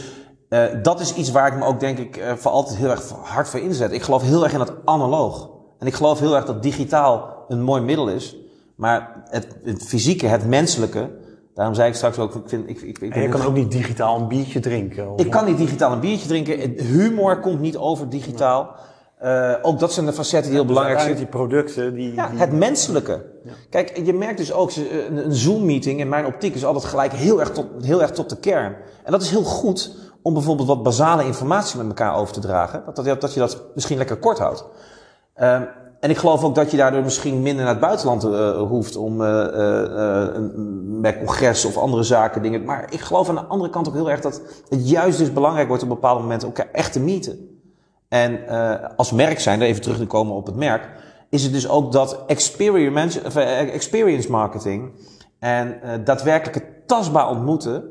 [0.50, 3.10] uh, dat is iets waar ik me ook denk ik uh, voor altijd heel erg
[3.24, 3.92] hard voor inzet.
[3.92, 5.50] Ik geloof heel erg in dat analoog.
[5.80, 8.36] En ik geloof heel erg dat digitaal een mooi middel is.
[8.76, 11.10] Maar het, het fysieke, het menselijke,
[11.54, 12.70] Daarom zei ik straks ook, ik vind...
[12.70, 15.14] Ik, ik, ik en je kan ook niet digitaal een biertje drinken?
[15.16, 16.86] Ik kan niet digitaal een biertje drinken.
[16.86, 18.76] Humor komt niet over digitaal.
[19.24, 21.16] Uh, ook dat zijn de facetten die heel dus belangrijk zijn.
[21.16, 22.14] die producten, die...
[22.14, 23.26] Ja, het menselijke.
[23.44, 23.52] Ja.
[23.70, 27.40] Kijk, je merkt dus ook, een, een Zoom-meeting in mijn optiek is altijd gelijk heel
[27.40, 28.76] erg, tot, heel erg tot de kern.
[29.04, 32.84] En dat is heel goed om bijvoorbeeld wat basale informatie met elkaar over te dragen.
[32.86, 34.66] Dat, dat, dat je dat misschien lekker kort houdt.
[35.38, 35.62] Uh,
[36.04, 39.22] en ik geloof ook dat je daardoor misschien minder naar het buitenland uh, hoeft om
[39.22, 40.28] uh, uh,
[41.02, 42.64] bij congres of andere zaken dingen.
[42.64, 45.68] Maar ik geloof aan de andere kant ook heel erg dat het juist dus belangrijk
[45.68, 47.62] wordt op bepaalde momenten elkaar echt te meeten.
[48.08, 48.40] En
[48.98, 50.90] als merk zijn, even terug te komen op het merk,
[51.30, 54.92] is het dus ook dat experience, marketing
[55.40, 57.84] en daadwerkelijk het tastbaar ontmoeten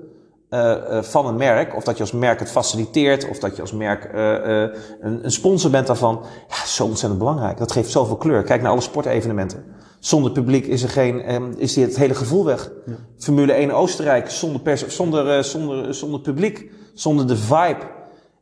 [0.53, 3.73] uh, van een merk, of dat je als merk het faciliteert, of dat je als
[3.73, 4.61] merk uh,
[5.01, 7.59] een, een, sponsor bent daarvan, ja, zo ontzettend belangrijk.
[7.59, 8.43] Dat geeft zoveel kleur.
[8.43, 9.65] Kijk naar alle sportevenementen.
[9.99, 12.71] Zonder publiek is er geen, um, is het hele gevoel weg.
[12.87, 12.93] Ja.
[13.19, 17.91] Formule 1 Oostenrijk, zonder, pers, zonder, zonder, zonder publiek, zonder de vibe,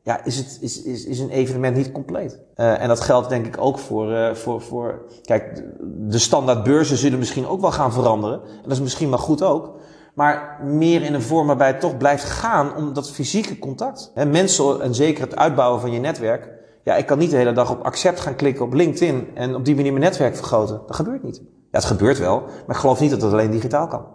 [0.02, 2.38] ja, is, het, is, is, is een evenement niet compleet.
[2.54, 5.64] en dat geldt denk ik ook voor, voor, voor, kijk,
[5.98, 8.40] de standaard beurzen zullen misschien ook wel gaan veranderen.
[8.42, 9.79] En dat is misschien maar goed ook.
[10.20, 14.10] Maar meer in een vorm waarbij het toch blijft gaan om dat fysieke contact.
[14.14, 16.50] En mensen, en zeker het uitbouwen van je netwerk.
[16.84, 19.64] Ja, ik kan niet de hele dag op accept gaan klikken op LinkedIn en op
[19.64, 20.80] die manier mijn netwerk vergroten.
[20.86, 21.36] Dat gebeurt niet.
[21.44, 24.06] Ja, het gebeurt wel, maar ik geloof niet dat het alleen digitaal kan.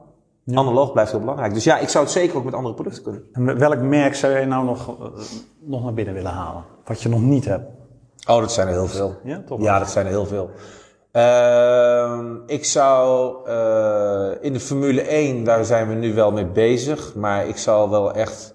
[0.43, 0.57] Ja.
[0.57, 1.53] Analoog blijft heel belangrijk.
[1.53, 3.23] Dus ja, ik zou het zeker ook met andere producten kunnen.
[3.31, 5.05] En welk merk zou jij nou nog, eh,
[5.59, 6.63] nog naar binnen willen halen?
[6.83, 7.69] Wat je nog niet hebt?
[8.27, 9.15] Oh, dat zijn er heel veel.
[9.23, 9.61] Ja, toch?
[9.61, 10.49] Ja, dat zijn er heel veel.
[11.15, 17.15] Uh, ik zou uh, in de Formule 1, daar zijn we nu wel mee bezig,
[17.15, 18.53] maar ik zou wel echt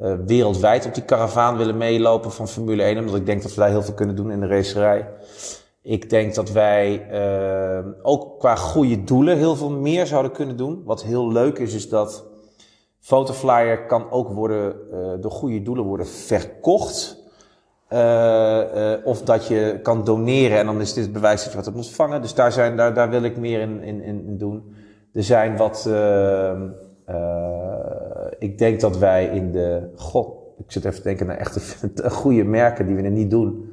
[0.00, 3.60] uh, wereldwijd op die karavaan willen meelopen van Formule 1, omdat ik denk dat we
[3.60, 5.08] daar heel veel kunnen doen in de racerij.
[5.82, 10.82] Ik denk dat wij uh, ook qua goede doelen heel veel meer zouden kunnen doen.
[10.84, 12.24] Wat heel leuk is, is dat
[13.00, 14.74] Photoflyer kan ook worden,
[15.20, 17.21] door goede doelen worden verkocht.
[17.92, 21.56] Uh, uh, of dat je kan doneren en dan is dit het bewijs dat je
[21.56, 22.22] wat hebt ontvangen.
[22.22, 24.74] Dus daar, zijn, daar, daar wil ik meer in, in, in doen.
[25.12, 25.86] Er zijn wat.
[25.88, 26.52] Uh,
[28.38, 29.90] ik denk dat wij in de.
[29.96, 30.26] God,
[30.58, 31.60] ik zit even te denken naar echte
[32.10, 33.70] goede merken die we niet doen.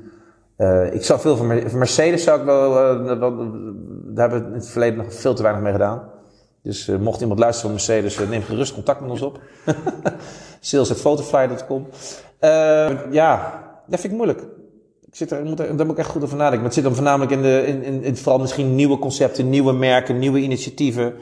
[0.92, 3.20] ik zou veel van Mercedes zou ik wel, wel,
[4.06, 6.02] Daar hebben we in het verleden nog veel te weinig mee gedaan.
[6.64, 9.40] Dus mocht iemand luisteren van Mercedes, neem gerust contact met ons op.
[10.60, 11.88] Sales.photofly.com.
[13.12, 14.42] ja, dat vind ik moeilijk.
[15.06, 16.58] Ik zit er, moet daar moet ik echt goed over nadenken.
[16.58, 19.74] Maar het zit dan voornamelijk in, de, in, in, in vooral misschien nieuwe concepten, nieuwe
[19.74, 21.14] merken, nieuwe initiatieven.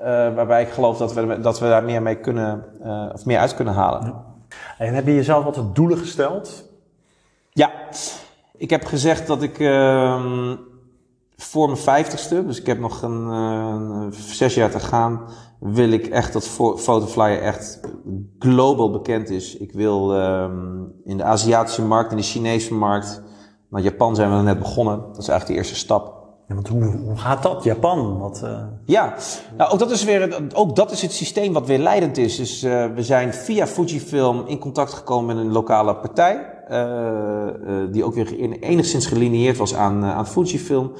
[0.00, 3.38] Uh, waarbij ik geloof dat we, dat we daar meer mee kunnen, uh, of meer
[3.38, 4.14] uit kunnen halen.
[4.78, 6.64] En heb je jezelf wat doelen gesteld?
[7.50, 7.72] Ja,
[8.56, 10.52] ik heb gezegd dat ik uh,
[11.36, 15.20] voor mijn vijftigste, dus ik heb nog een, uh, zes jaar te gaan,
[15.60, 17.80] wil ik echt dat Photoflyer echt
[18.38, 19.56] global bekend is.
[19.56, 23.22] Ik wil um, in de Aziatische markt, in de Chinese markt,
[23.70, 24.98] naar Japan zijn we net begonnen.
[24.98, 26.16] Dat is eigenlijk de eerste stap.
[26.48, 28.18] Ja, want hoe, hoe gaat dat, Japan?
[28.18, 28.62] Wat, uh...
[28.84, 29.14] Ja,
[29.56, 32.36] nou, ook, dat is weer, ook dat is het systeem wat weer leidend is.
[32.36, 36.56] Dus uh, we zijn via Fujifilm in contact gekomen met een lokale partij.
[36.70, 40.92] Uh, die ook weer enigszins gelineerd was aan, aan Fujifilm.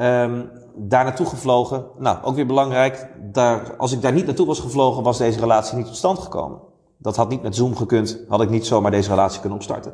[0.00, 1.84] Um, daar naartoe gevlogen.
[1.98, 3.08] Nou, ook weer belangrijk.
[3.32, 6.58] Daar, als ik daar niet naartoe was gevlogen, was deze relatie niet tot stand gekomen.
[6.96, 8.18] Dat had niet met Zoom gekund.
[8.28, 9.92] Had ik niet zomaar deze relatie kunnen opstarten.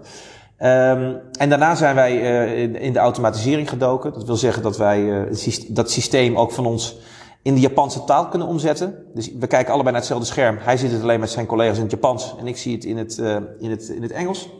[0.59, 2.14] Um, en daarna zijn wij
[2.57, 4.12] uh, in, de automatisering gedoken.
[4.12, 6.99] Dat wil zeggen dat wij uh, dat systeem ook van ons
[7.42, 9.05] in de Japanse taal kunnen omzetten.
[9.14, 10.57] Dus we kijken allebei naar hetzelfde scherm.
[10.61, 12.97] Hij ziet het alleen met zijn collega's in het Japans en ik zie het in
[12.97, 14.51] het, uh, in het, in het Engels.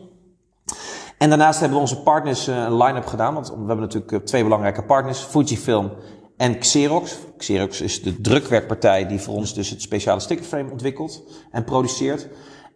[1.17, 3.33] En daarnaast hebben we onze partners een line-up gedaan.
[3.33, 5.19] Want we hebben natuurlijk twee belangrijke partners.
[5.19, 5.91] Fujifilm
[6.37, 7.17] en Xerox.
[7.37, 12.27] Xerox is de drukwerkpartij die voor ons dus het speciale stickerframe ontwikkelt en produceert.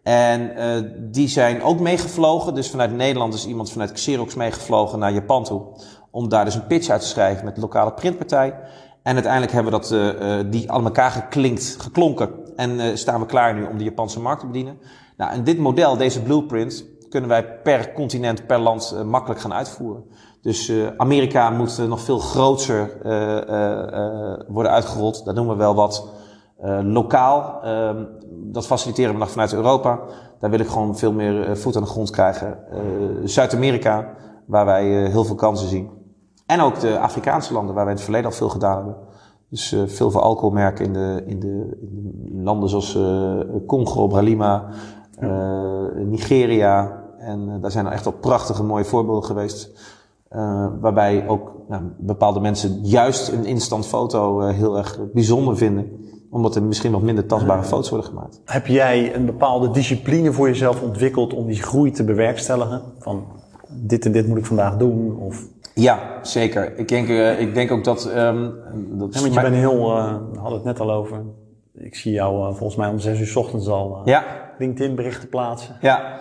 [0.02, 2.54] En uh, die zijn ook meegevlogen.
[2.54, 5.62] Dus vanuit Nederland is iemand vanuit Xerox meegevlogen naar Japan toe.
[6.10, 8.58] Om daar dus een pitch uit te schrijven met de lokale printpartij.
[9.02, 12.30] En uiteindelijk hebben we dat, uh, die aan elkaar geklinkt, geklonken.
[12.56, 14.78] En uh, staan we klaar nu om de Japanse markt te bedienen.
[15.16, 20.04] Nou, en dit model, deze blueprint, kunnen wij per continent, per land makkelijk gaan uitvoeren.
[20.42, 22.90] Dus uh, Amerika moet uh, nog veel groter
[24.48, 25.24] worden uitgerold.
[25.24, 26.08] Daar doen we wel wat.
[26.82, 30.00] lokaal, ehm, dat faciliteren we nog vanuit Europa.
[30.38, 32.58] Daar wil ik gewoon veel meer voet aan de grond krijgen.
[33.24, 34.14] Zuid-Amerika,
[34.46, 35.90] waar wij heel veel kansen zien.
[36.46, 38.96] En ook de Afrikaanse landen, waar wij in het verleden al veel gedaan hebben.
[39.50, 41.78] Dus uh, veel voor alcoholmerken in de, in de,
[42.26, 44.68] in de landen zoals uh, Congo, Bralima,
[45.20, 47.02] uh, Nigeria.
[47.18, 49.70] En daar zijn echt al prachtige mooie voorbeelden geweest.
[50.80, 56.08] Waarbij ook nou, bepaalde mensen juist een instant foto heel erg bijzonder vinden.
[56.30, 58.40] Omdat er misschien nog minder tastbare foto's worden gemaakt.
[58.44, 62.82] Heb jij een bepaalde discipline voor jezelf ontwikkeld om die groei te bewerkstelligen?
[62.98, 63.24] Van
[63.68, 65.16] dit en dit moet ik vandaag doen?
[65.16, 66.78] Of ja, zeker.
[66.78, 68.06] Ik denk, uh, ik denk ook dat...
[68.16, 68.54] Um,
[68.90, 69.84] dat ja, want je bent heel...
[70.32, 71.22] We hadden het net al over.
[71.74, 74.24] Ik zie jou volgens mij om zes uur s ochtends al ja.
[74.58, 75.76] LinkedIn berichten plaatsen.
[75.80, 76.18] Ja.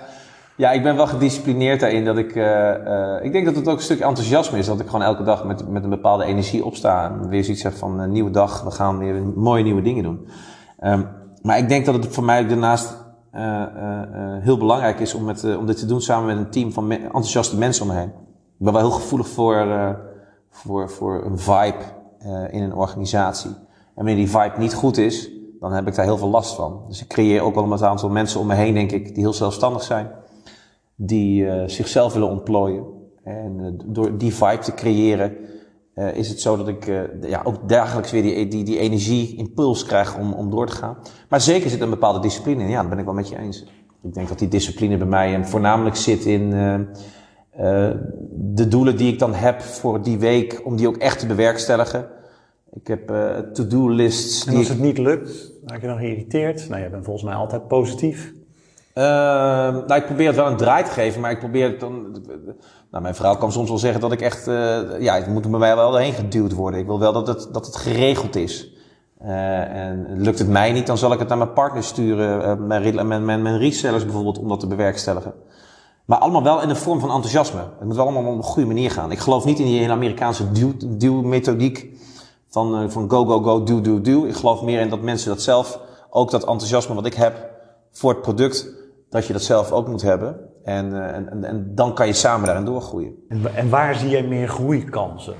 [0.59, 2.05] Ja, ik ben wel gedisciplineerd daarin.
[2.05, 2.35] Dat ik,
[3.23, 4.65] ik denk dat het ook een stuk enthousiasme is.
[4.65, 7.05] Dat ik gewoon elke dag met, met een bepaalde energie opsta.
[7.05, 8.63] En weer zoiets zeg van een nieuwe dag.
[8.63, 10.27] We gaan weer mooie nieuwe dingen doen.
[10.83, 11.07] Um,
[11.41, 12.97] maar ik denk dat het voor mij daarnaast
[14.41, 17.57] heel belangrijk is om, met, om dit te doen samen met een team van enthousiaste
[17.57, 18.11] mensen om me heen.
[18.59, 19.89] Ik ben wel heel gevoelig voor, uh,
[20.49, 21.83] voor, voor een vibe
[22.25, 23.49] uh, in een organisatie.
[23.49, 26.81] En wanneer die vibe niet goed is, dan heb ik daar heel veel last van.
[26.87, 29.33] Dus ik creëer ook wel een aantal mensen om me heen, denk ik, die heel
[29.33, 30.11] zelfstandig zijn.
[31.01, 32.83] Die uh, zichzelf willen ontplooien.
[33.23, 35.37] En door die vibe te creëren,
[36.13, 36.85] is het zo dat ik
[37.21, 40.97] ja, ook dagelijks weer die, die, die energie, impuls krijg om, om door te gaan.
[41.29, 42.69] Maar zeker zit een bepaalde discipline in.
[42.69, 43.65] Ja, dat ben ik wel met je eens.
[44.01, 46.49] Ik denk dat die discipline bij mij voornamelijk zit in
[48.31, 52.07] de doelen die ik dan heb voor die week, om die ook echt te bewerkstelligen.
[52.73, 53.07] Ik heb
[53.53, 54.45] to-do lists.
[54.45, 56.69] En als het niet lukt, raak je dan geïrriteerd?
[56.69, 58.33] Nou, je bent volgens mij altijd positief.
[58.95, 62.23] Uh, nou, ik probeer het wel een draai te geven, maar ik probeer het dan.
[62.91, 64.47] Nou, mijn vrouw kan soms wel zeggen dat ik echt.
[64.47, 66.79] Uh, ja, het moet bij mij wel heen geduwd worden.
[66.79, 68.73] Ik wil wel dat het, dat het geregeld is.
[69.21, 73.07] Uh, en lukt het mij niet, dan zal ik het naar mijn partner sturen, mijn,
[73.07, 75.33] mijn, mijn, mijn resellers bijvoorbeeld, om dat te bewerkstelligen.
[76.05, 77.59] Maar allemaal wel in een vorm van enthousiasme.
[77.59, 79.11] Het moet wel allemaal op een goede manier gaan.
[79.11, 80.43] Ik geloof niet in die hele Amerikaanse
[80.97, 81.87] duw-methodiek
[82.49, 84.25] van, van go, go, go, do, do, do.
[84.25, 87.49] Ik geloof meer in dat mensen dat zelf, ook dat enthousiasme wat ik heb
[87.91, 88.67] voor het product,
[89.09, 90.39] dat je dat zelf ook moet hebben.
[90.63, 93.13] En, uh, en, en, dan kan je samen daarin doorgroeien.
[93.29, 95.33] En, en waar zie jij meer groeikansen?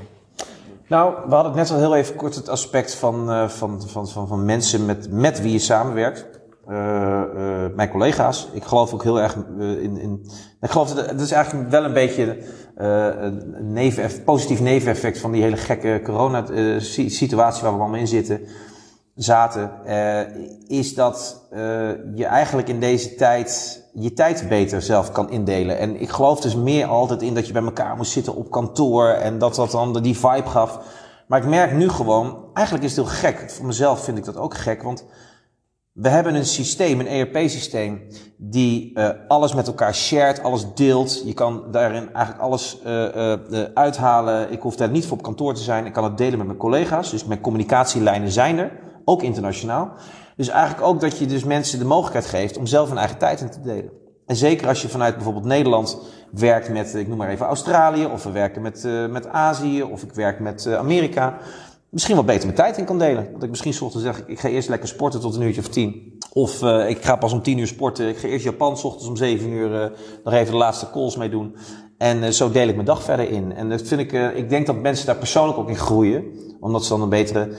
[0.88, 4.08] Nou, we hadden het net al heel even kort het aspect van, uh, van, van,
[4.08, 6.28] van, van mensen met, met wie je samenwerkt.
[6.70, 8.50] Uh, uh, mijn collega's.
[8.54, 10.26] Ik geloof ook heel erg in, in.
[10.62, 12.38] Ik geloof dat het is eigenlijk wel een beetje
[12.76, 18.42] een positief neveneffect van die hele gekke corona-situatie waar we allemaal in zitten,
[19.22, 19.72] zaten.
[20.68, 21.48] is dat
[22.16, 25.78] je eigenlijk in deze tijd je tijd beter zelf kan indelen.
[25.78, 29.08] En ik geloof dus meer altijd in dat je bij elkaar moest zitten op kantoor
[29.08, 30.80] en dat dat dan die vibe gaf.
[31.28, 33.52] Maar ik merk nu gewoon, eigenlijk is het heel gek.
[33.52, 35.06] Voor mezelf vind ik dat ook gek, want
[35.92, 41.22] we hebben een systeem, een ERP-systeem, die uh, alles met elkaar shared, alles deelt.
[41.26, 44.52] Je kan daarin eigenlijk alles uh, uh, uithalen.
[44.52, 45.86] Ik hoef daar niet voor op kantoor te zijn.
[45.86, 47.12] Ik kan het delen met mijn collega's.
[47.12, 48.72] Dus mijn communicatielijnen zijn er,
[49.10, 49.92] ook internationaal.
[50.36, 53.42] Dus eigenlijk ook dat je dus mensen de mogelijkheid geeft om zelf hun eigen tijd
[53.42, 53.90] in te delen.
[54.26, 55.98] En zeker als je vanuit bijvoorbeeld Nederland
[56.32, 60.14] werkt met, ik noem maar even Australië, of we werken met, met Azië, of ik
[60.14, 61.38] werk met Amerika
[61.90, 63.28] misschien wat beter mijn tijd in kan delen.
[63.34, 66.18] Dat ik misschien ochtends zeg, ik ga eerst lekker sporten tot een uurtje of tien.
[66.34, 68.08] Of uh, ik ga pas om tien uur sporten.
[68.08, 69.92] Ik ga eerst Japan s ochtends om zeven uur
[70.24, 71.56] nog even de laatste calls mee doen.
[72.00, 73.54] En uh, zo deel ik mijn dag verder in.
[73.54, 76.24] En dat vind ik, ik denk dat mensen daar persoonlijk ook in groeien.
[76.60, 77.50] Omdat ze dan een betere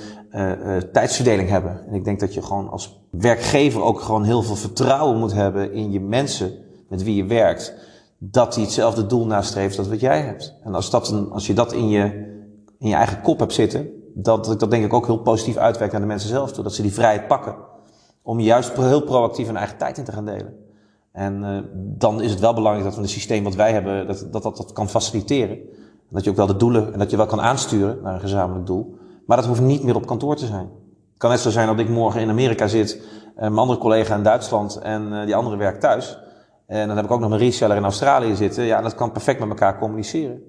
[0.93, 1.87] tijdsverdeling hebben.
[1.89, 5.73] En ik denk dat je gewoon als werkgever ook gewoon heel veel vertrouwen moet hebben
[5.73, 6.53] in je mensen
[6.89, 7.75] met wie je werkt.
[8.19, 10.55] Dat die hetzelfde doel nastreeft als wat jij hebt.
[10.65, 12.05] En als, dat een, als je dat in je,
[12.79, 16.03] in je eigen kop hebt zitten, dat, dat denk ik ook heel positief uitwerkt naar
[16.03, 16.65] de mensen zelf toe.
[16.65, 17.57] Dat ze die vrijheid pakken
[18.23, 20.60] om juist heel proactief hun eigen tijd in te gaan delen.
[21.21, 24.27] En uh, dan is het wel belangrijk dat we een systeem wat wij hebben, dat
[24.31, 25.57] dat, dat, dat kan faciliteren.
[25.57, 28.21] En dat je ook wel de doelen en dat je wel kan aansturen naar een
[28.21, 28.99] gezamenlijk doel.
[29.27, 30.69] Maar dat hoeft niet meer op kantoor te zijn.
[31.11, 34.17] Het kan net zo zijn dat ik morgen in Amerika zit, uh, mijn andere collega
[34.17, 36.19] in Duitsland en uh, die andere werkt thuis.
[36.67, 38.65] En dan heb ik ook nog mijn reseller in Australië zitten.
[38.65, 40.43] Ja, dat kan perfect met elkaar communiceren.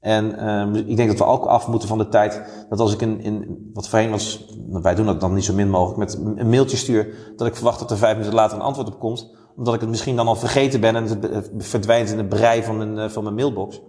[0.00, 3.00] En um, ik denk dat we ook af moeten van de tijd dat als ik
[3.00, 6.50] in, in wat voorheen was, wij doen dat dan niet zo min mogelijk, met een
[6.50, 9.38] mailtje stuur, dat ik verwacht dat er vijf minuten later een antwoord op komt.
[9.60, 12.76] Omdat ik het misschien dan al vergeten ben en het verdwijnt in het brei van
[12.76, 13.80] mijn, van mijn mailbox.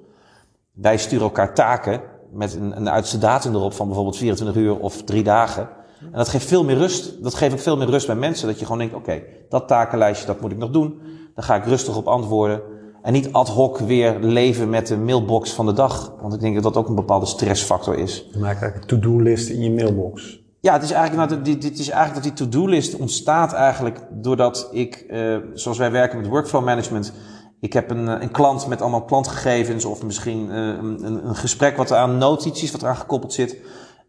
[0.71, 2.01] Wij sturen elkaar taken
[2.31, 5.69] met een, een datum erop van bijvoorbeeld 24 uur of drie dagen.
[5.99, 7.23] En dat geeft veel meer rust.
[7.23, 8.47] Dat geeft ook veel meer rust bij mensen.
[8.47, 11.01] Dat je gewoon denkt, oké, dat takenlijstje, dat moet ik nog doen.
[11.35, 12.61] Daar ga ik rustig op antwoorden.
[13.01, 16.13] En niet ad hoc weer leven met de mailbox van de dag.
[16.21, 18.25] Want ik denk dat dat ook een bepaalde stressfactor is.
[18.31, 20.40] Je maakt eigenlijk een to-do-list in je mailbox.
[20.61, 24.95] Ja, het is eigenlijk, nou, dit, is eigenlijk dat die to-do-list ontstaat eigenlijk doordat ik,
[24.95, 27.13] eh, zoals wij werken met workflow management,
[27.59, 31.91] ik heb een, een klant met allemaal klantgegevens of misschien uh, een, een gesprek wat
[31.91, 33.57] aan notities wat eraan gekoppeld zit.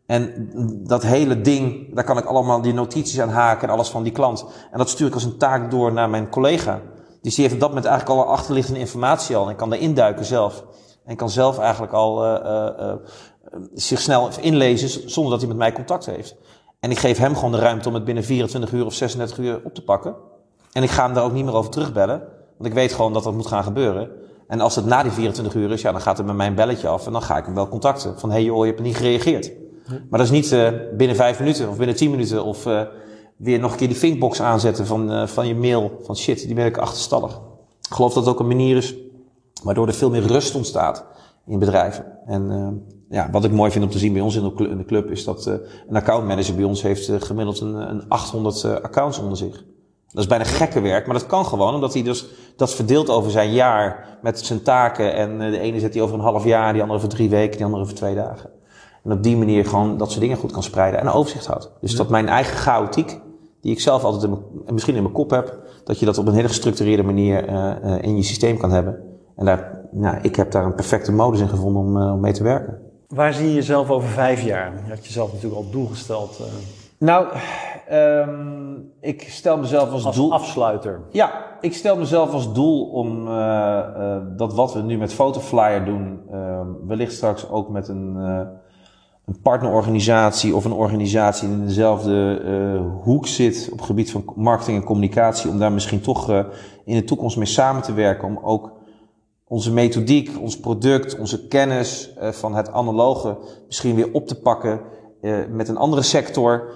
[0.06, 0.50] En
[0.86, 4.12] dat hele ding, daar kan ik allemaal die notities aan haken en alles van die
[4.12, 4.44] klant.
[4.70, 6.80] En dat stuur ik als een taak door naar mijn collega.
[7.22, 9.48] Dus die heeft op dat moment eigenlijk al achterliggende informatie al.
[9.48, 10.64] En kan daar induiken zelf.
[11.04, 12.24] En kan zelf eigenlijk al
[13.74, 16.36] zich snel inlezen zonder dat hij met mij contact heeft.
[16.80, 19.60] En ik geef hem gewoon de ruimte om het binnen 24 uur of 36 uur
[19.64, 20.14] op te pakken.
[20.72, 22.18] En ik ga hem daar ook niet meer over terugbellen.
[22.56, 24.10] Want ik weet gewoon dat dat moet gaan gebeuren.
[24.48, 26.54] En als het na die 24 uur is, ja, dan gaat er bij mij een
[26.54, 27.06] belletje af.
[27.06, 28.18] En dan ga ik hem wel contacten.
[28.18, 29.52] Van, hé hey joh, je hebt niet gereageerd.
[29.86, 32.82] Maar dat is niet uh, binnen vijf minuten of binnen tien minuten of uh,
[33.36, 36.00] weer nog een keer die thinkbox aanzetten van, uh, van je mail.
[36.02, 37.40] Van shit, die ben ik achterstallig.
[37.88, 38.94] Ik geloof dat het ook een manier is
[39.62, 41.04] waardoor er veel meer rust ontstaat
[41.46, 42.04] in bedrijven.
[42.26, 44.84] En ja, wat ik mooi vind om te zien bij ons in de, in de
[44.84, 45.46] club is dat
[45.88, 49.64] een accountmanager bij ons heeft gemiddeld een, een 800 accounts onder zich.
[50.12, 52.26] Dat is bijna gekke werk, maar dat kan gewoon, omdat hij dus
[52.56, 55.14] dat verdeelt over zijn jaar met zijn taken.
[55.14, 57.64] En de ene zet hij over een half jaar, die andere over drie weken, die
[57.64, 58.50] andere over twee dagen.
[59.04, 61.70] En op die manier gewoon dat soort dingen goed kan spreiden en overzicht houdt.
[61.80, 63.20] Dus dat mijn eigen chaotiek,
[63.60, 66.26] die ik zelf altijd in mijn, misschien in mijn kop heb, dat je dat op
[66.26, 68.98] een hele gestructureerde manier uh, in je systeem kan hebben.
[69.36, 72.32] En daar, nou, ik heb daar een perfecte modus in gevonden om, uh, om mee
[72.32, 72.78] te werken.
[73.08, 74.72] Waar zie je jezelf over vijf jaar?
[74.84, 76.38] Je had jezelf natuurlijk al doel gesteld.
[76.40, 76.46] Uh...
[76.98, 77.26] Nou,
[77.92, 80.32] um, ik stel mezelf als, als doel.
[80.32, 81.00] afsluiter.
[81.10, 81.30] Ja,
[81.60, 83.24] ik stel mezelf als doel om
[84.36, 86.20] dat wat we nu met Photoflyer doen,
[86.86, 88.16] wellicht straks ook met een
[89.24, 94.24] een partnerorganisatie of een organisatie die in dezelfde uh, hoek zit op het gebied van
[94.36, 96.44] marketing en communicatie, om daar misschien toch uh,
[96.84, 98.72] in de toekomst mee samen te werken, om ook
[99.52, 104.80] onze methodiek, ons product, onze kennis uh, van het analoge misschien weer op te pakken
[105.50, 106.72] met een andere sector,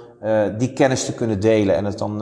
[0.59, 2.19] die kennis te kunnen delen en het dan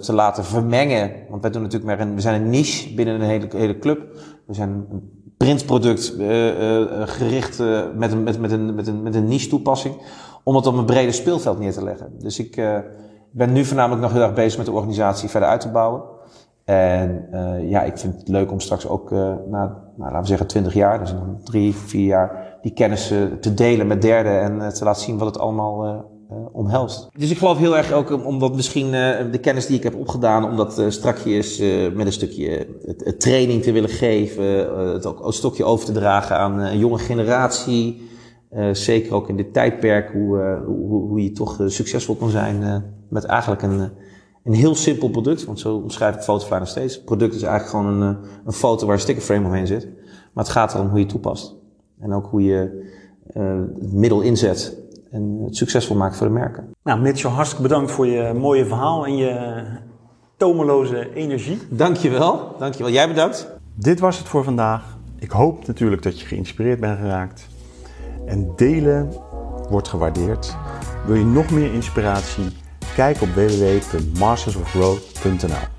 [0.00, 1.12] te laten vermengen.
[1.30, 4.00] Want wij doen natuurlijk maar een, we zijn een niche binnen een hele, hele club.
[4.46, 6.14] We zijn een printproduct
[7.04, 7.58] gericht
[7.94, 9.94] met, een, met, met, een, met, een, met een niche toepassing.
[10.44, 12.12] Om het op een breder speelveld neer te leggen.
[12.18, 12.56] Dus ik
[13.30, 16.02] ben nu voornamelijk nog heel erg bezig met de organisatie verder uit te bouwen.
[16.68, 17.28] En
[17.68, 20.98] ja, ik vind het leuk om straks ook na, nou, laten we zeggen, 20 jaar,
[20.98, 25.18] dus nog drie, vier jaar, die kennis te delen met derden en te laten zien
[25.18, 27.08] wat het allemaal uh, omhelst.
[27.16, 28.92] Dus ik geloof heel erg ook omdat misschien uh,
[29.32, 31.58] de kennis die ik heb opgedaan, om dat uh, strakjes
[31.94, 32.66] met een stukje
[33.18, 38.02] training te willen geven, het ook een stokje over te dragen aan een jonge generatie.
[38.72, 43.62] zeker ook in dit tijdperk, hoe, hoe, hoe je toch succesvol kan zijn met eigenlijk
[43.62, 43.90] een,
[44.48, 45.44] een heel simpel product.
[45.44, 46.94] Want zo omschrijf ik Photofly nog steeds.
[46.94, 49.88] Het product is eigenlijk gewoon een, een foto waar een stickerframe omheen zit.
[50.32, 51.54] Maar het gaat erom hoe je het toepast.
[52.00, 52.86] En ook hoe je
[53.32, 54.76] het middel inzet
[55.10, 56.74] en het succesvol maakt voor de merken.
[56.82, 59.64] Nou, Mitchell, hartstikke bedankt voor je mooie verhaal en je
[60.36, 61.58] tomeloze energie.
[61.70, 62.92] Dankjewel, dankjewel.
[62.92, 63.48] Jij bedankt.
[63.74, 64.96] Dit was het voor vandaag.
[65.18, 67.46] Ik hoop natuurlijk dat je geïnspireerd bent geraakt.
[68.26, 69.12] En delen
[69.70, 70.56] wordt gewaardeerd.
[71.06, 72.44] Wil je nog meer inspiratie?
[72.98, 75.77] Kijk op www.mastersofgrowth.nl